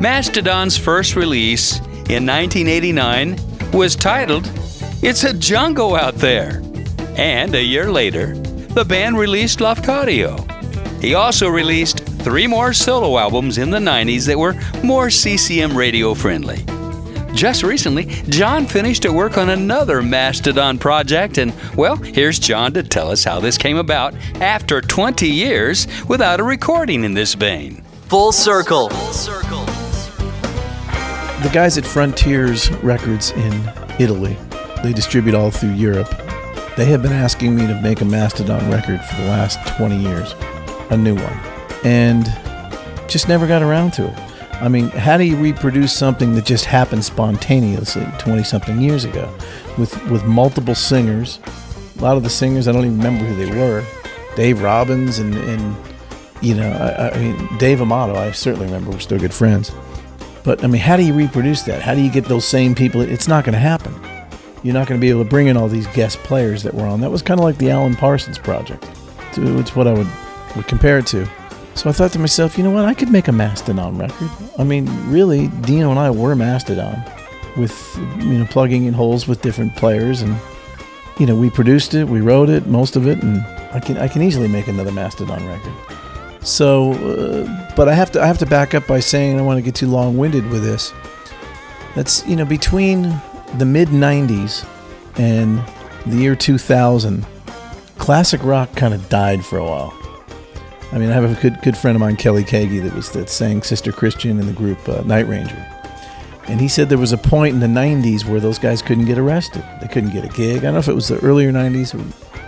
Mastedon's 0.00 0.76
first 0.76 1.14
release 1.14 1.78
in 2.08 2.26
1989 2.26 3.38
was 3.72 3.94
titled 3.94 4.50
It's 5.02 5.24
a 5.24 5.34
Jungle 5.34 5.94
Out 5.94 6.14
There. 6.16 6.62
And 7.16 7.54
a 7.54 7.62
year 7.62 7.92
later, 7.92 8.34
the 8.34 8.84
band 8.84 9.18
released 9.18 9.58
Lafcadio. 9.58 10.48
He 11.02 11.14
also 11.14 11.48
released 11.48 11.98
three 12.22 12.46
more 12.46 12.72
solo 12.72 13.18
albums 13.18 13.58
in 13.58 13.70
the 13.70 13.78
90s 13.78 14.26
that 14.26 14.38
were 14.38 14.54
more 14.82 15.10
CCM 15.10 15.76
radio 15.76 16.14
friendly. 16.14 16.64
Just 17.34 17.62
recently, 17.62 18.04
John 18.28 18.66
finished 18.66 19.04
at 19.04 19.10
work 19.10 19.38
on 19.38 19.50
another 19.50 20.02
Mastedon 20.02 20.78
project, 20.78 21.38
and 21.38 21.52
well, 21.76 21.96
here's 21.96 22.38
John 22.38 22.72
to 22.74 22.82
tell 22.82 23.10
us 23.10 23.24
how 23.24 23.40
this 23.40 23.56
came 23.58 23.78
about 23.78 24.14
after 24.40 24.80
20 24.80 25.26
years 25.26 25.86
without 26.08 26.40
a 26.40 26.44
recording 26.44 27.04
in 27.04 27.14
this 27.14 27.34
vein. 27.34 27.82
Full 28.08 28.32
circle. 28.32 28.88
The 31.42 31.50
guys 31.52 31.78
at 31.78 31.84
Frontiers 31.84 32.70
Records 32.82 33.30
in 33.32 33.52
Italy, 33.98 34.36
they 34.84 34.92
distribute 34.92 35.34
all 35.34 35.50
through 35.50 35.72
Europe. 35.72 36.10
They 36.76 36.84
have 36.84 37.02
been 37.02 37.12
asking 37.12 37.56
me 37.56 37.66
to 37.66 37.80
make 37.80 38.02
a 38.02 38.04
Mastedon 38.04 38.70
record 38.70 39.00
for 39.00 39.16
the 39.16 39.28
last 39.28 39.58
20 39.76 39.96
years, 39.96 40.34
a 40.90 40.96
new 40.96 41.14
one, 41.16 41.40
and 41.82 42.26
just 43.08 43.28
never 43.28 43.46
got 43.46 43.62
around 43.62 43.92
to 43.94 44.06
it. 44.06 44.21
I 44.62 44.68
mean, 44.68 44.90
how 44.90 45.16
do 45.16 45.24
you 45.24 45.34
reproduce 45.34 45.92
something 45.92 46.36
that 46.36 46.44
just 46.44 46.66
happened 46.66 47.04
spontaneously 47.04 48.06
20 48.20 48.44
something 48.44 48.80
years 48.80 49.04
ago 49.04 49.28
with, 49.76 49.92
with 50.08 50.24
multiple 50.24 50.76
singers? 50.76 51.40
A 51.98 52.00
lot 52.00 52.16
of 52.16 52.22
the 52.22 52.30
singers, 52.30 52.68
I 52.68 52.72
don't 52.72 52.84
even 52.84 52.96
remember 52.96 53.24
who 53.24 53.44
they 53.44 53.58
were. 53.58 53.84
Dave 54.36 54.62
Robbins 54.62 55.18
and, 55.18 55.34
and 55.34 55.76
you 56.42 56.54
know, 56.54 56.70
I, 56.70 57.10
I 57.10 57.18
mean, 57.18 57.58
Dave 57.58 57.82
Amato, 57.82 58.14
I 58.14 58.30
certainly 58.30 58.66
remember. 58.66 58.92
We're 58.92 59.00
still 59.00 59.18
good 59.18 59.34
friends. 59.34 59.72
But 60.44 60.62
I 60.62 60.68
mean, 60.68 60.80
how 60.80 60.96
do 60.96 61.02
you 61.02 61.12
reproduce 61.12 61.62
that? 61.62 61.82
How 61.82 61.96
do 61.96 62.00
you 62.00 62.10
get 62.10 62.26
those 62.26 62.44
same 62.44 62.76
people? 62.76 63.00
It's 63.00 63.26
not 63.26 63.44
going 63.44 63.54
to 63.54 63.58
happen. 63.58 63.92
You're 64.62 64.74
not 64.74 64.86
going 64.86 65.00
to 65.00 65.04
be 65.04 65.10
able 65.10 65.24
to 65.24 65.28
bring 65.28 65.48
in 65.48 65.56
all 65.56 65.66
these 65.66 65.88
guest 65.88 66.18
players 66.18 66.62
that 66.62 66.72
were 66.72 66.86
on. 66.86 67.00
That 67.00 67.10
was 67.10 67.20
kind 67.20 67.40
of 67.40 67.42
like 67.42 67.58
the 67.58 67.70
Alan 67.70 67.96
Parsons 67.96 68.38
project. 68.38 68.88
It's 69.32 69.74
what 69.74 69.88
I 69.88 69.92
would, 69.92 70.06
would 70.54 70.68
compare 70.68 70.98
it 70.98 71.06
to. 71.08 71.28
So 71.74 71.88
I 71.88 71.92
thought 71.92 72.12
to 72.12 72.18
myself, 72.18 72.58
you 72.58 72.64
know 72.64 72.70
what? 72.70 72.84
I 72.84 72.94
could 72.94 73.10
make 73.10 73.28
a 73.28 73.32
Mastedon 73.32 73.98
record. 73.98 74.30
I 74.58 74.64
mean, 74.64 74.86
really, 75.10 75.48
Dino 75.62 75.90
and 75.90 75.98
I 75.98 76.10
were 76.10 76.34
Mastedon 76.34 77.02
with, 77.56 77.98
you 78.18 78.38
know, 78.38 78.46
plugging 78.46 78.84
in 78.84 78.94
holes 78.94 79.26
with 79.26 79.42
different 79.42 79.74
players. 79.76 80.22
And, 80.22 80.36
you 81.18 81.26
know, 81.26 81.34
we 81.34 81.50
produced 81.50 81.94
it, 81.94 82.04
we 82.04 82.20
wrote 82.20 82.50
it, 82.50 82.66
most 82.66 82.94
of 82.94 83.06
it. 83.06 83.22
And 83.22 83.40
I 83.72 83.80
can, 83.80 83.96
I 83.96 84.08
can 84.08 84.22
easily 84.22 84.48
make 84.48 84.68
another 84.68 84.92
Mastedon 84.92 85.46
record. 85.46 85.72
So, 86.42 86.92
uh, 86.92 87.74
but 87.76 87.88
I 87.88 87.94
have 87.94 88.10
to 88.12 88.20
I 88.20 88.26
have 88.26 88.38
to 88.38 88.46
back 88.46 88.74
up 88.74 88.86
by 88.86 88.98
saying 89.00 89.34
I 89.34 89.36
don't 89.38 89.46
want 89.46 89.58
to 89.58 89.62
get 89.62 89.76
too 89.76 89.86
long-winded 89.86 90.48
with 90.50 90.64
this. 90.64 90.92
That's 91.94 92.26
you 92.26 92.34
know 92.36 92.44
between 92.44 93.02
the 93.58 93.64
mid 93.64 93.88
'90s 93.88 94.66
and 95.18 95.62
the 96.04 96.16
year 96.16 96.34
2000, 96.34 97.24
classic 97.98 98.42
rock 98.42 98.74
kind 98.74 98.92
of 98.92 99.08
died 99.08 99.44
for 99.44 99.58
a 99.58 99.64
while. 99.64 100.01
I 100.92 100.98
mean, 100.98 101.10
I 101.10 101.14
have 101.14 101.24
a 101.24 101.40
good 101.40 101.60
good 101.62 101.76
friend 101.76 101.96
of 101.96 102.00
mine, 102.00 102.16
Kelly 102.16 102.44
Keagy, 102.44 102.82
that 102.82 102.94
was 102.94 103.10
that 103.12 103.30
sang 103.30 103.62
Sister 103.62 103.92
Christian 103.92 104.38
in 104.38 104.46
the 104.46 104.52
group 104.52 104.86
uh, 104.88 105.00
Night 105.02 105.26
Ranger, 105.26 105.56
and 106.48 106.60
he 106.60 106.68
said 106.68 106.88
there 106.88 106.98
was 106.98 107.12
a 107.12 107.18
point 107.18 107.54
in 107.54 107.60
the 107.60 107.66
'90s 107.66 108.26
where 108.26 108.40
those 108.40 108.58
guys 108.58 108.82
couldn't 108.82 109.06
get 109.06 109.18
arrested. 109.18 109.64
They 109.80 109.88
couldn't 109.88 110.10
get 110.10 110.24
a 110.24 110.28
gig. 110.28 110.58
I 110.58 110.60
don't 110.60 110.74
know 110.74 110.80
if 110.80 110.88
it 110.88 110.94
was 110.94 111.08
the 111.08 111.18
earlier 111.20 111.50
'90s. 111.50 111.94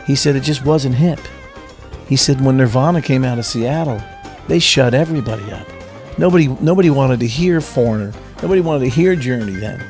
He 0.07 0.14
said 0.14 0.36
it 0.36 0.42
just 0.42 0.64
wasn't 0.64 0.95
hip. 0.95 1.20
He 2.07 2.16
said 2.16 2.45
when 2.45 2.59
Nirvana 2.59 3.01
came 3.01 3.24
out 3.24 3.38
of 3.38 3.47
Seattle, 3.47 4.03
they 4.47 4.59
shut 4.59 4.92
everybody 4.92 5.51
up. 5.51 5.66
Nobody 6.18 6.49
nobody 6.49 6.90
wanted 6.90 7.20
to 7.20 7.26
hear 7.26 7.62
Foreigner. 7.62 8.12
Nobody 8.42 8.61
wanted 8.61 8.84
to 8.84 8.90
hear 8.90 9.16
Journey 9.16 9.55
then. 9.55 9.82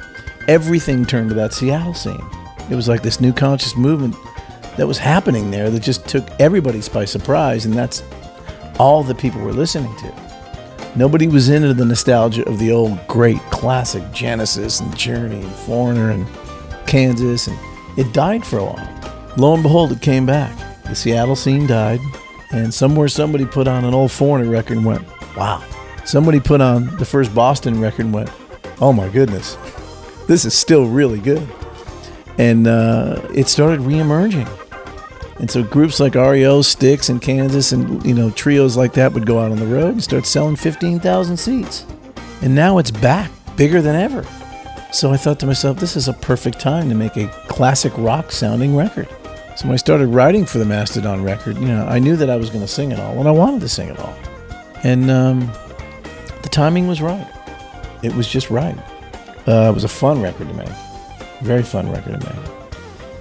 Everything 0.47 1.05
turned 1.05 1.31
to 1.31 1.35
that 1.35 1.53
Seattle 1.53 1.95
scene. 1.95 2.23
It 2.71 2.77
was 2.77 2.89
like 2.89 3.03
this 3.03 3.21
new 3.21 3.33
conscious 3.33 3.77
movement 3.77 4.15
that 4.77 4.87
was 4.87 4.99
happening 4.99 5.51
there 5.51 5.71
that 5.71 5.83
just 5.83 6.07
took 6.07 6.25
everybody 6.39 6.81
by 6.93 7.05
surprise, 7.05 7.65
and 7.67 7.75
that's 7.75 8.03
all 8.79 9.03
the 9.03 9.15
people 9.15 9.41
were 9.41 9.53
listening 9.53 9.95
to. 9.97 10.15
Nobody 10.97 11.27
was 11.27 11.49
into 11.49 11.75
the 11.75 11.85
nostalgia 11.85 12.49
of 12.49 12.59
the 12.59 12.71
old 12.71 13.05
great 13.09 13.41
classic 13.51 14.03
Genesis 14.13 14.81
and 14.81 14.97
Journey 14.97 15.41
and 15.41 15.53
Foreigner 15.53 16.11
and 16.11 16.27
Kansas, 16.87 17.49
and 17.49 17.59
it 17.99 18.13
died 18.13 18.47
for 18.47 18.59
a 18.59 18.65
while. 18.65 19.35
Lo 19.37 19.55
and 19.55 19.63
behold, 19.63 19.91
it 19.91 20.01
came 20.01 20.25
back. 20.25 20.57
The 20.85 20.95
Seattle 20.95 21.35
scene 21.35 21.67
died, 21.67 22.01
and 22.53 22.73
somewhere 22.73 23.09
somebody 23.09 23.45
put 23.45 23.67
on 23.67 23.85
an 23.85 23.95
old 23.95 24.13
Foreigner 24.13 24.49
record 24.49 24.77
and 24.77 24.87
went, 24.87 25.05
wow. 25.37 25.65
Somebody 26.05 26.39
put 26.39 26.61
on 26.61 26.97
the 26.99 27.05
first 27.05 27.35
Boston 27.35 27.81
record 27.81 28.05
and 28.05 28.15
went, 28.15 28.31
oh 28.81 28.93
my 28.93 29.09
goodness, 29.09 29.57
this 30.29 30.45
is 30.45 30.55
still 30.55 30.87
really 30.87 31.19
good. 31.19 31.49
And 32.39 32.67
uh, 32.67 33.27
it 33.35 33.49
started 33.49 33.81
reemerging. 33.81 34.49
And 35.39 35.51
so 35.51 35.63
groups 35.63 35.99
like 35.99 36.15
REO, 36.15 36.63
Styx 36.63 37.09
and 37.09 37.21
Kansas, 37.21 37.73
and 37.73 38.05
you 38.07 38.15
know 38.15 38.31
trios 38.31 38.77
like 38.77 38.93
that 38.95 39.13
would 39.13 39.27
go 39.27 39.41
out 39.41 39.51
on 39.51 39.59
the 39.59 39.67
road 39.67 39.95
and 39.95 40.05
start 40.05 40.27
selling 40.27 40.57
15,000 40.57 41.37
seats. 41.37 41.87
And 42.43 42.55
now 42.55 42.79
it's 42.79 42.91
back, 42.91 43.31
bigger 43.57 43.83
than 43.83 43.97
ever. 43.97 44.25
So 44.93 45.11
I 45.11 45.17
thought 45.17 45.41
to 45.41 45.47
myself, 45.47 45.79
this 45.79 45.97
is 45.97 46.07
a 46.07 46.13
perfect 46.13 46.61
time 46.61 46.89
to 46.89 46.95
make 46.95 47.17
a 47.17 47.27
classic 47.49 47.93
rock 47.97 48.31
sounding 48.31 48.77
record. 48.77 49.09
So 49.57 49.67
when 49.67 49.73
I 49.73 49.77
started 49.77 50.07
writing 50.09 50.45
for 50.45 50.59
the 50.59 50.65
Mastedon 50.65 51.25
record, 51.25 51.57
you 51.59 51.67
know, 51.67 51.85
I 51.87 51.99
knew 51.99 52.17
that 52.17 52.31
I 52.31 52.37
was 52.37 52.51
going 52.51 52.63
to 52.63 52.69
sing 52.69 52.93
it 52.93 53.01
all, 53.01 53.19
and 53.19 53.29
I 53.29 53.33
wanted 53.33 53.61
to 53.61 53.69
sing 53.69 53.89
it 53.89 53.99
all. 53.99 54.15
And 54.85 55.11
um, 55.11 55.41
the 56.43 56.49
timing 56.49 56.87
was 56.87 57.01
right. 57.01 57.27
It 58.03 58.15
was 58.15 58.29
just 58.29 58.51
right. 58.51 58.77
Uh, 59.49 59.71
it 59.71 59.75
was 59.75 59.85
a 59.85 59.89
fun 59.89 60.21
record 60.21 60.49
to 60.49 60.55
make. 60.55 60.69
Very 61.41 61.63
fun 61.63 61.91
record 61.91 62.21
to 62.21 62.35
make. 62.35 62.64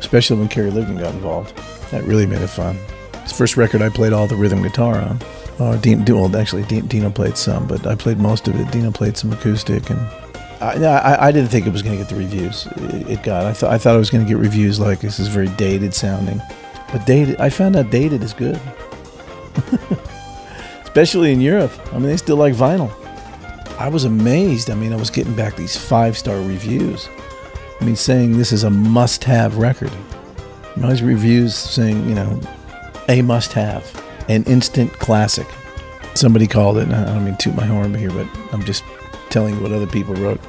Especially 0.04 0.38
when 0.38 0.50
Kerry 0.50 0.70
Livgren 0.70 1.00
got 1.00 1.16
involved. 1.16 1.56
That 1.92 2.04
really 2.04 2.26
made 2.26 2.42
it 2.42 2.48
fun. 2.48 2.78
It's 3.14 3.32
the 3.32 3.38
first 3.38 3.56
record 3.56 3.82
I 3.82 3.88
played 3.88 4.12
all 4.12 4.28
the 4.28 4.36
rhythm 4.36 4.62
guitar 4.62 5.00
on. 5.00 5.20
Uh, 5.60 5.78
Dean, 5.78 6.04
well, 6.06 6.36
actually, 6.36 6.64
Dean, 6.64 6.88
Dino 6.88 7.10
played 7.10 7.38
some, 7.38 7.66
but 7.68 7.88
I 7.88 7.96
played 7.96 8.18
most 8.18 8.48
of 8.50 8.60
it. 8.60 8.70
Dino 8.70 8.92
played 8.92 9.16
some 9.16 9.32
acoustic, 9.32 9.90
and 9.90 10.00
I, 10.60 10.76
I, 10.84 11.28
I 11.28 11.32
didn't 11.32 11.50
think 11.50 11.66
it 11.66 11.72
was 11.72 11.82
going 11.82 11.98
to 11.98 12.04
get 12.04 12.10
the 12.10 12.18
reviews 12.18 12.66
it, 12.66 13.10
it 13.10 13.24
got. 13.24 13.46
I 13.46 13.54
thought 13.54 13.72
I 13.72 13.78
thought 13.78 13.96
I 13.96 13.98
was 13.98 14.10
going 14.10 14.26
to 14.26 14.30
get 14.30 14.38
reviews 14.38 14.80
like 14.80 15.00
this 15.00 15.20
is 15.20 15.30
very 15.30 15.48
dated 15.50 15.94
sounding, 15.94 16.42
but 16.92 17.06
dated. 17.06 17.40
I 17.40 17.50
found 17.50 17.78
out 17.78 17.90
dated 17.92 18.24
is 18.24 18.34
good, 18.34 18.60
especially 20.84 21.32
in 21.32 21.40
Europe. 21.40 21.72
I 21.94 21.94
mean, 21.94 22.08
they 22.08 22.18
still 22.18 22.38
like 22.38 22.56
vinyl. 22.56 22.92
I 23.80 23.90
was 23.90 24.06
amazed. 24.06 24.70
I 24.70 24.76
mean, 24.76 24.92
I 24.92 24.98
was 24.98 25.10
getting 25.10 25.36
back 25.36 25.56
these 25.56 25.78
five 25.78 26.18
star 26.18 26.36
reviews. 26.38 27.08
I 27.80 27.86
mean, 27.86 27.96
saying 27.96 28.38
this 28.38 28.52
is 28.52 28.64
a 28.64 28.70
must 28.70 29.24
have 29.24 29.58
record. 29.58 29.92
And 30.76 30.84
these 30.90 31.04
reviews 31.04 31.56
saying, 31.56 32.08
you 32.08 32.16
know, 32.16 32.40
a 33.10 33.22
must 33.22 33.54
have, 33.54 34.04
an 34.30 34.44
instant 34.46 34.92
classic. 34.94 35.48
Somebody 36.16 36.48
called 36.48 36.78
it, 36.78 36.88
I 36.90 37.06
don't 37.06 37.26
mean 37.26 37.38
toot 37.38 37.56
my 37.56 37.66
horn 37.66 37.94
here, 37.94 38.12
but 38.12 38.28
I'm 38.52 38.64
just 38.64 38.84
telling 39.30 39.56
you 39.56 39.62
what 39.62 39.72
other 39.72 39.88
people 39.88 40.16
wrote. 40.16 40.40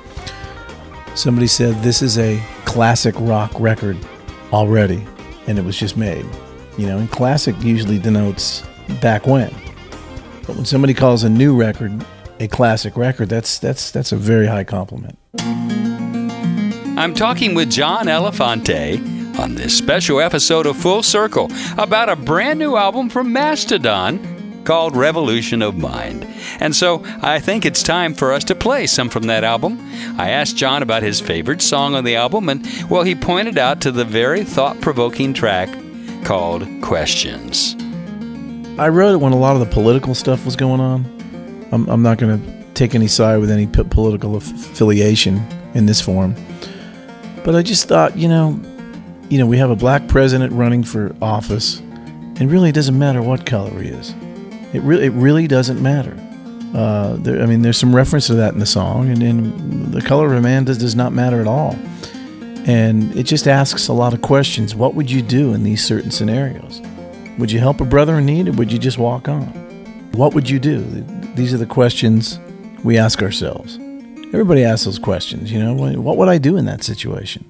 Somebody 1.14 1.46
said 1.46 1.74
this 1.76 2.02
is 2.02 2.18
a 2.18 2.42
classic 2.64 3.14
rock 3.18 3.52
record 3.58 3.96
already, 4.52 5.04
and 5.46 5.58
it 5.58 5.64
was 5.64 5.78
just 5.78 5.96
made. 5.96 6.26
You 6.76 6.86
know, 6.88 6.98
and 6.98 7.10
classic 7.10 7.54
usually 7.62 7.98
denotes 7.98 8.64
back 9.00 9.26
when. 9.26 9.54
But 10.46 10.56
when 10.56 10.64
somebody 10.64 10.92
calls 10.92 11.24
a 11.24 11.30
new 11.30 11.56
record 11.56 12.04
a 12.40 12.48
classic 12.48 12.96
record, 12.96 13.28
that's 13.28 13.58
that's 13.58 13.90
that's 13.90 14.12
a 14.12 14.16
very 14.16 14.46
high 14.46 14.64
compliment. 14.64 15.18
I'm 16.96 17.12
talking 17.12 17.54
with 17.54 17.72
John 17.72 18.06
Elefante 18.06 19.38
on 19.38 19.56
this 19.56 19.76
special 19.76 20.20
episode 20.20 20.64
of 20.64 20.76
Full 20.76 21.02
Circle 21.02 21.50
about 21.76 22.08
a 22.08 22.14
brand 22.14 22.60
new 22.60 22.76
album 22.76 23.08
from 23.10 23.32
Mastedon 23.32 24.62
called 24.64 24.94
Revolution 24.94 25.60
of 25.60 25.76
Mind. 25.76 26.24
And 26.60 26.74
so 26.74 27.02
I 27.20 27.40
think 27.40 27.66
it's 27.66 27.82
time 27.82 28.14
for 28.14 28.32
us 28.32 28.44
to 28.44 28.54
play 28.54 28.86
some 28.86 29.08
from 29.08 29.24
that 29.24 29.42
album. 29.42 29.78
I 30.18 30.30
asked 30.30 30.56
John 30.56 30.84
about 30.84 31.02
his 31.02 31.20
favorite 31.20 31.62
song 31.62 31.96
on 31.96 32.04
the 32.04 32.14
album, 32.14 32.48
and 32.48 32.64
well, 32.88 33.02
he 33.02 33.16
pointed 33.16 33.58
out 33.58 33.80
to 33.80 33.90
the 33.90 34.04
very 34.04 34.44
thought 34.44 34.80
provoking 34.80 35.34
track 35.34 35.68
called 36.24 36.64
Questions. 36.80 37.74
I 38.78 38.88
wrote 38.88 39.14
it 39.14 39.20
when 39.20 39.32
a 39.32 39.38
lot 39.38 39.56
of 39.56 39.60
the 39.60 39.72
political 39.72 40.14
stuff 40.14 40.44
was 40.44 40.54
going 40.54 40.80
on. 40.80 41.68
I'm, 41.72 41.88
I'm 41.88 42.02
not 42.02 42.18
going 42.18 42.40
to 42.40 42.64
take 42.74 42.94
any 42.94 43.08
side 43.08 43.38
with 43.38 43.50
any 43.50 43.66
p- 43.66 43.82
political 43.82 44.36
aff- 44.36 44.52
affiliation 44.52 45.44
in 45.74 45.86
this 45.86 46.00
form, 46.00 46.36
but 47.44 47.54
I 47.54 47.62
just 47.62 47.86
thought, 47.86 48.16
you 48.16 48.28
know, 48.28 48.58
you 49.28 49.38
know, 49.38 49.46
we 49.46 49.58
have 49.58 49.70
a 49.70 49.76
black 49.76 50.08
president 50.08 50.52
running 50.52 50.82
for 50.82 51.14
office, 51.22 51.78
and 51.78 52.50
really 52.50 52.70
it 52.70 52.74
doesn't 52.74 52.98
matter 52.98 53.22
what 53.22 53.46
color 53.46 53.80
he 53.80 53.88
is. 53.90 54.14
It 54.72 54.82
really, 54.82 55.06
it 55.06 55.12
really 55.12 55.46
doesn't 55.46 55.80
matter. 55.80 56.16
Uh, 56.74 57.16
there, 57.16 57.40
I 57.40 57.46
mean, 57.46 57.62
there's 57.62 57.78
some 57.78 57.94
reference 57.94 58.26
to 58.26 58.34
that 58.34 58.54
in 58.54 58.58
the 58.58 58.66
song, 58.66 59.08
and, 59.08 59.22
and 59.22 59.92
the 59.92 60.02
color 60.02 60.26
of 60.26 60.32
a 60.32 60.40
man 60.40 60.64
does, 60.64 60.78
does 60.78 60.96
not 60.96 61.12
matter 61.12 61.40
at 61.40 61.46
all. 61.46 61.76
And 62.66 63.14
it 63.16 63.24
just 63.24 63.46
asks 63.46 63.88
a 63.88 63.92
lot 63.92 64.14
of 64.14 64.22
questions. 64.22 64.74
What 64.74 64.94
would 64.94 65.10
you 65.10 65.22
do 65.22 65.52
in 65.52 65.62
these 65.62 65.84
certain 65.84 66.10
scenarios? 66.10 66.80
Would 67.38 67.52
you 67.52 67.60
help 67.60 67.80
a 67.80 67.84
brother 67.84 68.18
in 68.18 68.26
need 68.26 68.48
or 68.48 68.52
would 68.52 68.72
you 68.72 68.78
just 68.78 68.96
walk 68.96 69.28
on? 69.28 69.42
What 70.12 70.34
would 70.34 70.48
you 70.48 70.58
do? 70.58 70.80
These 71.34 71.52
are 71.52 71.58
the 71.58 71.66
questions 71.66 72.38
we 72.82 72.96
ask 72.96 73.22
ourselves. 73.22 73.78
Everybody 74.34 74.64
asks 74.64 74.84
those 74.84 74.98
questions, 74.98 75.52
you 75.52 75.60
know, 75.60 75.74
what 75.74 76.16
would 76.16 76.28
I 76.28 76.38
do 76.38 76.56
in 76.56 76.64
that 76.64 76.82
situation? 76.82 77.44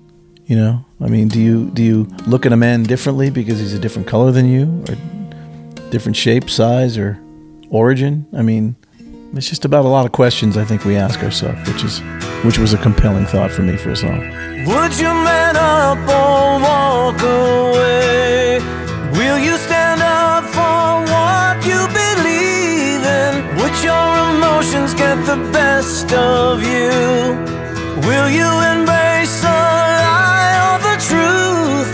You 0.44 0.56
know, 0.56 0.84
I 1.00 1.06
mean, 1.06 1.28
do 1.28 1.40
you 1.40 1.70
do 1.70 1.82
you 1.82 2.04
look 2.26 2.44
at 2.44 2.52
a 2.52 2.58
man 2.58 2.82
differently 2.82 3.30
because 3.30 3.58
he's 3.58 3.72
a 3.72 3.78
different 3.78 4.06
color 4.06 4.30
than 4.30 4.46
you 4.46 4.84
or 4.90 4.94
different 5.88 6.14
shape, 6.14 6.50
size 6.50 6.98
or 6.98 7.18
origin? 7.70 8.26
I 8.36 8.42
mean, 8.42 8.76
it's 9.32 9.48
just 9.48 9.64
about 9.64 9.86
a 9.86 9.88
lot 9.88 10.04
of 10.04 10.12
questions 10.12 10.58
I 10.58 10.66
think 10.66 10.84
we 10.84 10.94
ask 10.94 11.22
ourselves, 11.22 11.66
which 11.72 11.82
is 11.84 12.00
which 12.44 12.58
was 12.58 12.74
a 12.74 12.78
compelling 12.78 13.24
thought 13.24 13.50
for 13.50 13.62
me 13.62 13.78
for 13.78 13.88
a 13.88 13.96
song. 13.96 14.20
Would 14.20 14.98
you 14.98 15.08
man 15.08 15.56
up 15.56 15.96
or 16.06 16.60
walk 16.60 17.22
away? 17.22 18.23
Emotions 24.64 24.94
get 24.94 25.16
the 25.26 25.36
best 25.52 26.12
of 26.12 26.62
you? 26.62 26.90
Will 28.08 28.30
you 28.30 28.48
embrace 28.72 29.40
the 29.42 29.48
lie 29.48 30.56
or 30.66 30.78
the 30.88 30.96
truth? 31.08 31.90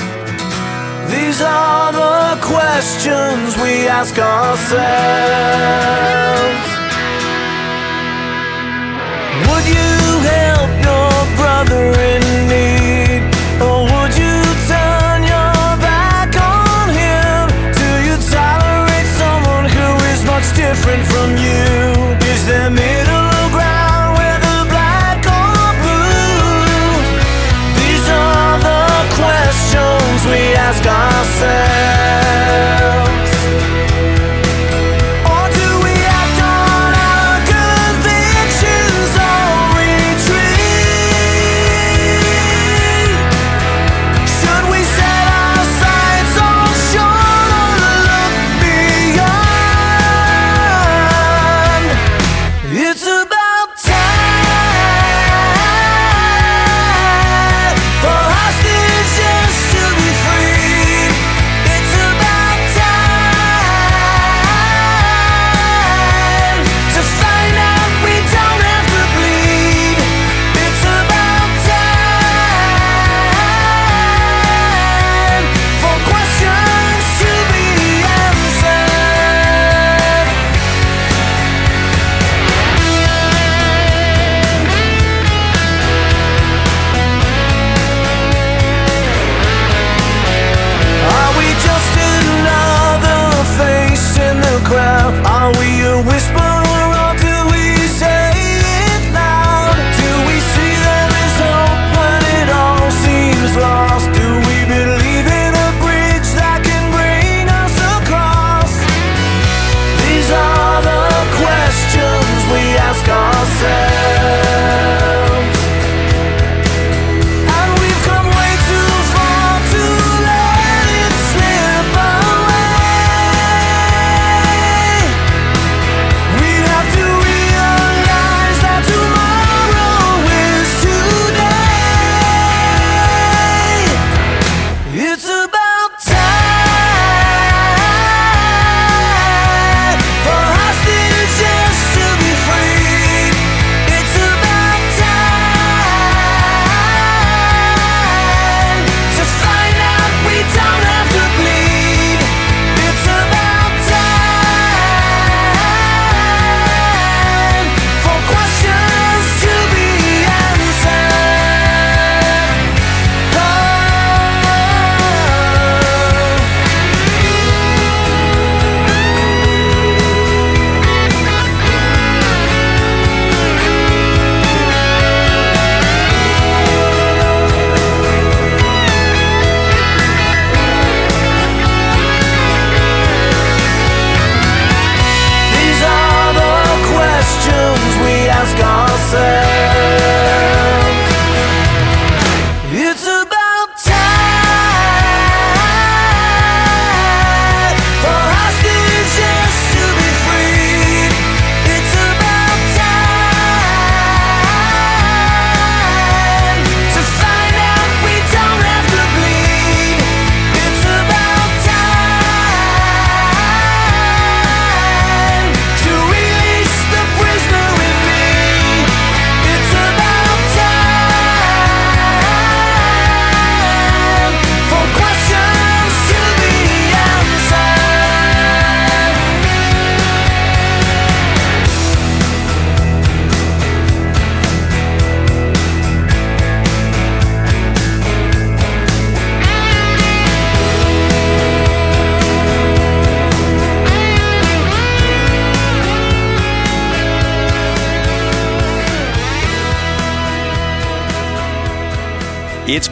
These 1.11 1.41
are 1.43 1.93
the 1.93 2.39
questions 2.41 3.57
we 3.59 3.89
ask 3.89 4.17
ourselves. 4.19 4.81
Would 9.49 9.67
you 9.77 9.95
help 10.31 10.60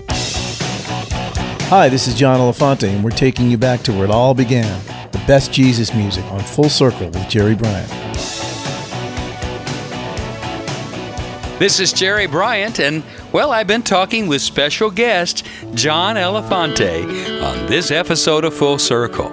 Hi, 1.68 1.88
this 1.88 2.06
is 2.06 2.14
John 2.14 2.40
Elefante, 2.40 2.88
and 2.88 3.02
we're 3.02 3.10
taking 3.10 3.50
you 3.50 3.58
back 3.58 3.80
to 3.82 3.92
where 3.92 4.04
it 4.04 4.10
all 4.10 4.34
began 4.34 4.80
the 5.12 5.18
best 5.26 5.52
Jesus 5.52 5.94
music 5.94 6.24
on 6.26 6.40
Full 6.40 6.68
Circle 6.68 7.06
with 7.06 7.28
Jerry 7.28 7.54
Bryant. 7.54 7.88
This 11.58 11.80
is 11.80 11.92
Jerry 11.92 12.26
Bryant, 12.26 12.80
and 12.80 13.02
well, 13.32 13.50
I've 13.50 13.66
been 13.66 13.82
talking 13.82 14.26
with 14.26 14.42
special 14.42 14.90
guest 14.90 15.46
John 15.74 16.16
Elefante 16.16 17.42
on 17.42 17.66
this 17.66 17.90
episode 17.90 18.44
of 18.44 18.54
Full 18.54 18.78
Circle. 18.78 19.30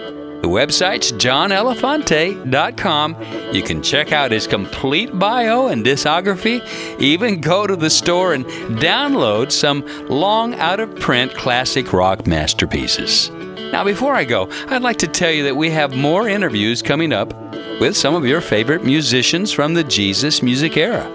The 0.42 0.48
website's 0.48 1.12
johnelefante.com. 1.12 3.16
You 3.55 3.62
can 3.62 3.80
check 3.80 4.12
out 4.12 4.32
his 4.32 4.46
complete 4.48 5.16
bio 5.16 5.68
and 5.68 5.84
discography, 5.84 6.61
even 7.00 7.40
go 7.40 7.64
to 7.66 7.76
the 7.76 7.88
store 7.88 8.34
and 8.34 8.44
download 8.44 9.53
some 9.53 9.86
long 10.09 10.57
out 10.57 10.80
of 10.80 10.96
print 10.96 11.32
classic 11.34 11.92
rock 11.92 12.26
masterpieces. 12.26 13.30
Now, 13.72 13.84
before 13.84 14.14
I 14.14 14.24
go, 14.24 14.48
I'd 14.68 14.82
like 14.82 14.98
to 14.98 15.08
tell 15.08 15.30
you 15.30 15.44
that 15.44 15.56
we 15.56 15.70
have 15.70 15.96
more 15.96 16.28
interviews 16.28 16.82
coming 16.82 17.10
up 17.10 17.32
with 17.80 17.96
some 17.96 18.14
of 18.14 18.26
your 18.26 18.42
favorite 18.42 18.84
musicians 18.84 19.50
from 19.50 19.72
the 19.72 19.82
Jesus 19.82 20.42
music 20.42 20.76
era, 20.76 21.10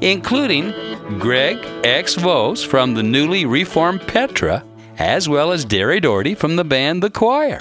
including 0.00 0.72
Greg 1.20 1.56
X. 1.84 2.16
Volz 2.16 2.64
from 2.64 2.94
the 2.94 3.02
newly 3.04 3.46
reformed 3.46 4.00
Petra, 4.08 4.64
as 4.98 5.28
well 5.28 5.52
as 5.52 5.64
Derri 5.64 6.02
Daugherty 6.02 6.34
from 6.34 6.56
the 6.56 6.64
band 6.64 7.00
The 7.00 7.10
Choir. 7.10 7.60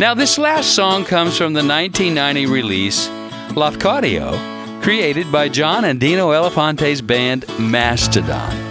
Now, 0.00 0.14
this 0.14 0.38
last 0.38 0.74
song 0.74 1.04
comes 1.04 1.36
from 1.36 1.52
the 1.52 1.62
1990 1.62 2.46
release 2.46 3.06
Lafcadio, 3.50 4.82
created 4.82 5.30
by 5.30 5.50
John 5.50 5.84
and 5.84 6.00
Dino 6.00 6.30
Elefante's 6.30 7.02
band 7.02 7.44
Mastedon. 7.60 8.63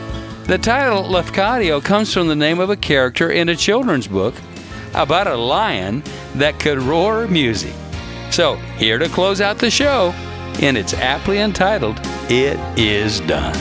The 0.46 0.58
title 0.58 1.04
Lafcadio 1.04 1.82
comes 1.82 2.14
from 2.14 2.28
the 2.28 2.36
name 2.36 2.60
of 2.60 2.70
a 2.70 2.76
character 2.76 3.32
in 3.32 3.48
a 3.48 3.56
children's 3.56 4.10
book 4.10 4.36
about 4.94 5.26
a 5.26 5.38
lion 5.38 6.04
that 6.36 6.60
could 6.60 6.80
roar 6.80 7.30
music. 7.30 7.74
So, 8.30 8.56
here 8.76 9.00
to 9.00 9.08
close 9.08 9.40
out 9.40 9.58
the 9.58 9.72
show, 9.72 10.12
and 10.60 10.78
it's 10.78 10.94
aptly 10.96 11.38
entitled 11.40 11.98
It 12.30 12.60
Is 12.78 13.22
Done. 13.22 13.56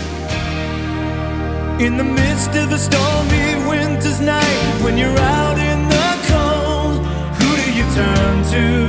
In 1.81 1.97
the 1.97 2.05
midst 2.05 2.51
of 2.57 2.73
a 2.73 2.79
stormy 2.79 3.69
winter's 3.69 4.21
night, 4.21 4.83
when 4.83 4.99
you're 4.99 5.17
out 5.17 5.59
in 5.59 5.89
the 5.89 6.11
cold, 6.27 7.07
who 7.37 7.57
do 7.63 7.73
you 7.79 7.85
turn 7.95 8.43
to 8.51 8.89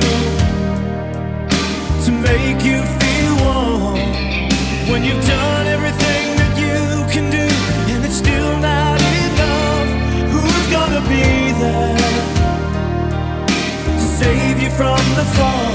to 2.06 2.12
make 2.12 2.66
you 2.66 2.82
feel 2.98 3.36
warm? 3.46 4.00
When 4.90 5.04
you've 5.04 5.24
done 5.28 5.68
everything 5.68 5.73
from 14.78 14.98
the 15.16 15.26
fall? 15.36 15.73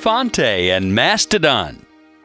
John 0.00 0.30
Elefante 0.30 0.70
and 0.70 0.94
Mastedon. 0.94 1.84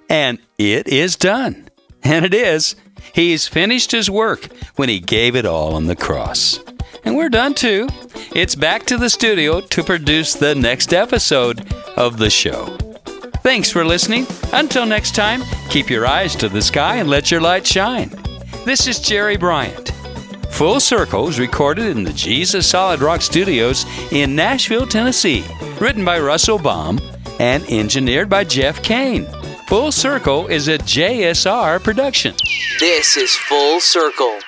And 0.09 0.39
it 0.57 0.87
is 0.87 1.15
done. 1.15 1.69
And 2.03 2.23
it 2.25 2.33
is. 2.33 2.75
He's 3.13 3.47
finished 3.47 3.91
his 3.91 4.09
work 4.09 4.49
when 4.75 4.89
he 4.89 4.99
gave 4.99 5.35
it 5.35 5.45
all 5.45 5.75
on 5.75 5.87
the 5.87 5.95
cross. 5.95 6.59
And 7.03 7.15
we're 7.15 7.29
done 7.29 7.53
too. 7.53 7.87
It's 8.33 8.55
back 8.55 8.85
to 8.85 8.97
the 8.97 9.09
studio 9.09 9.61
to 9.61 9.83
produce 9.83 10.33
the 10.33 10.55
next 10.55 10.93
episode 10.93 11.71
of 11.97 12.17
the 12.17 12.29
show. 12.29 12.65
Thanks 13.43 13.71
for 13.71 13.85
listening. 13.85 14.25
Until 14.53 14.85
next 14.85 15.15
time, 15.15 15.41
keep 15.69 15.89
your 15.89 16.07
eyes 16.07 16.35
to 16.37 16.49
the 16.49 16.61
sky 16.61 16.97
and 16.97 17.09
let 17.09 17.31
your 17.31 17.41
light 17.41 17.65
shine. 17.65 18.09
This 18.65 18.87
is 18.87 18.99
Jerry 18.99 19.37
Bryant. 19.37 19.89
Full 20.51 20.79
Circle 20.79 21.27
is 21.27 21.39
recorded 21.39 21.87
in 21.87 22.03
the 22.03 22.13
Jesus 22.13 22.67
Solid 22.67 23.01
Rock 23.01 23.21
Studios 23.21 23.85
in 24.11 24.35
Nashville, 24.35 24.87
Tennessee. 24.87 25.43
Written 25.79 26.05
by 26.05 26.19
Russell 26.19 26.57
Baum 26.57 26.99
and 27.39 27.63
engineered 27.69 28.29
by 28.29 28.43
Jeff 28.43 28.81
Kane. 28.83 29.27
Full 29.67 29.91
Circle 29.91 30.47
is 30.47 30.67
a 30.67 30.77
JSR 30.77 31.83
production. 31.83 32.35
This 32.79 33.17
is 33.17 33.35
Full 33.35 33.79
Circle. 33.79 34.39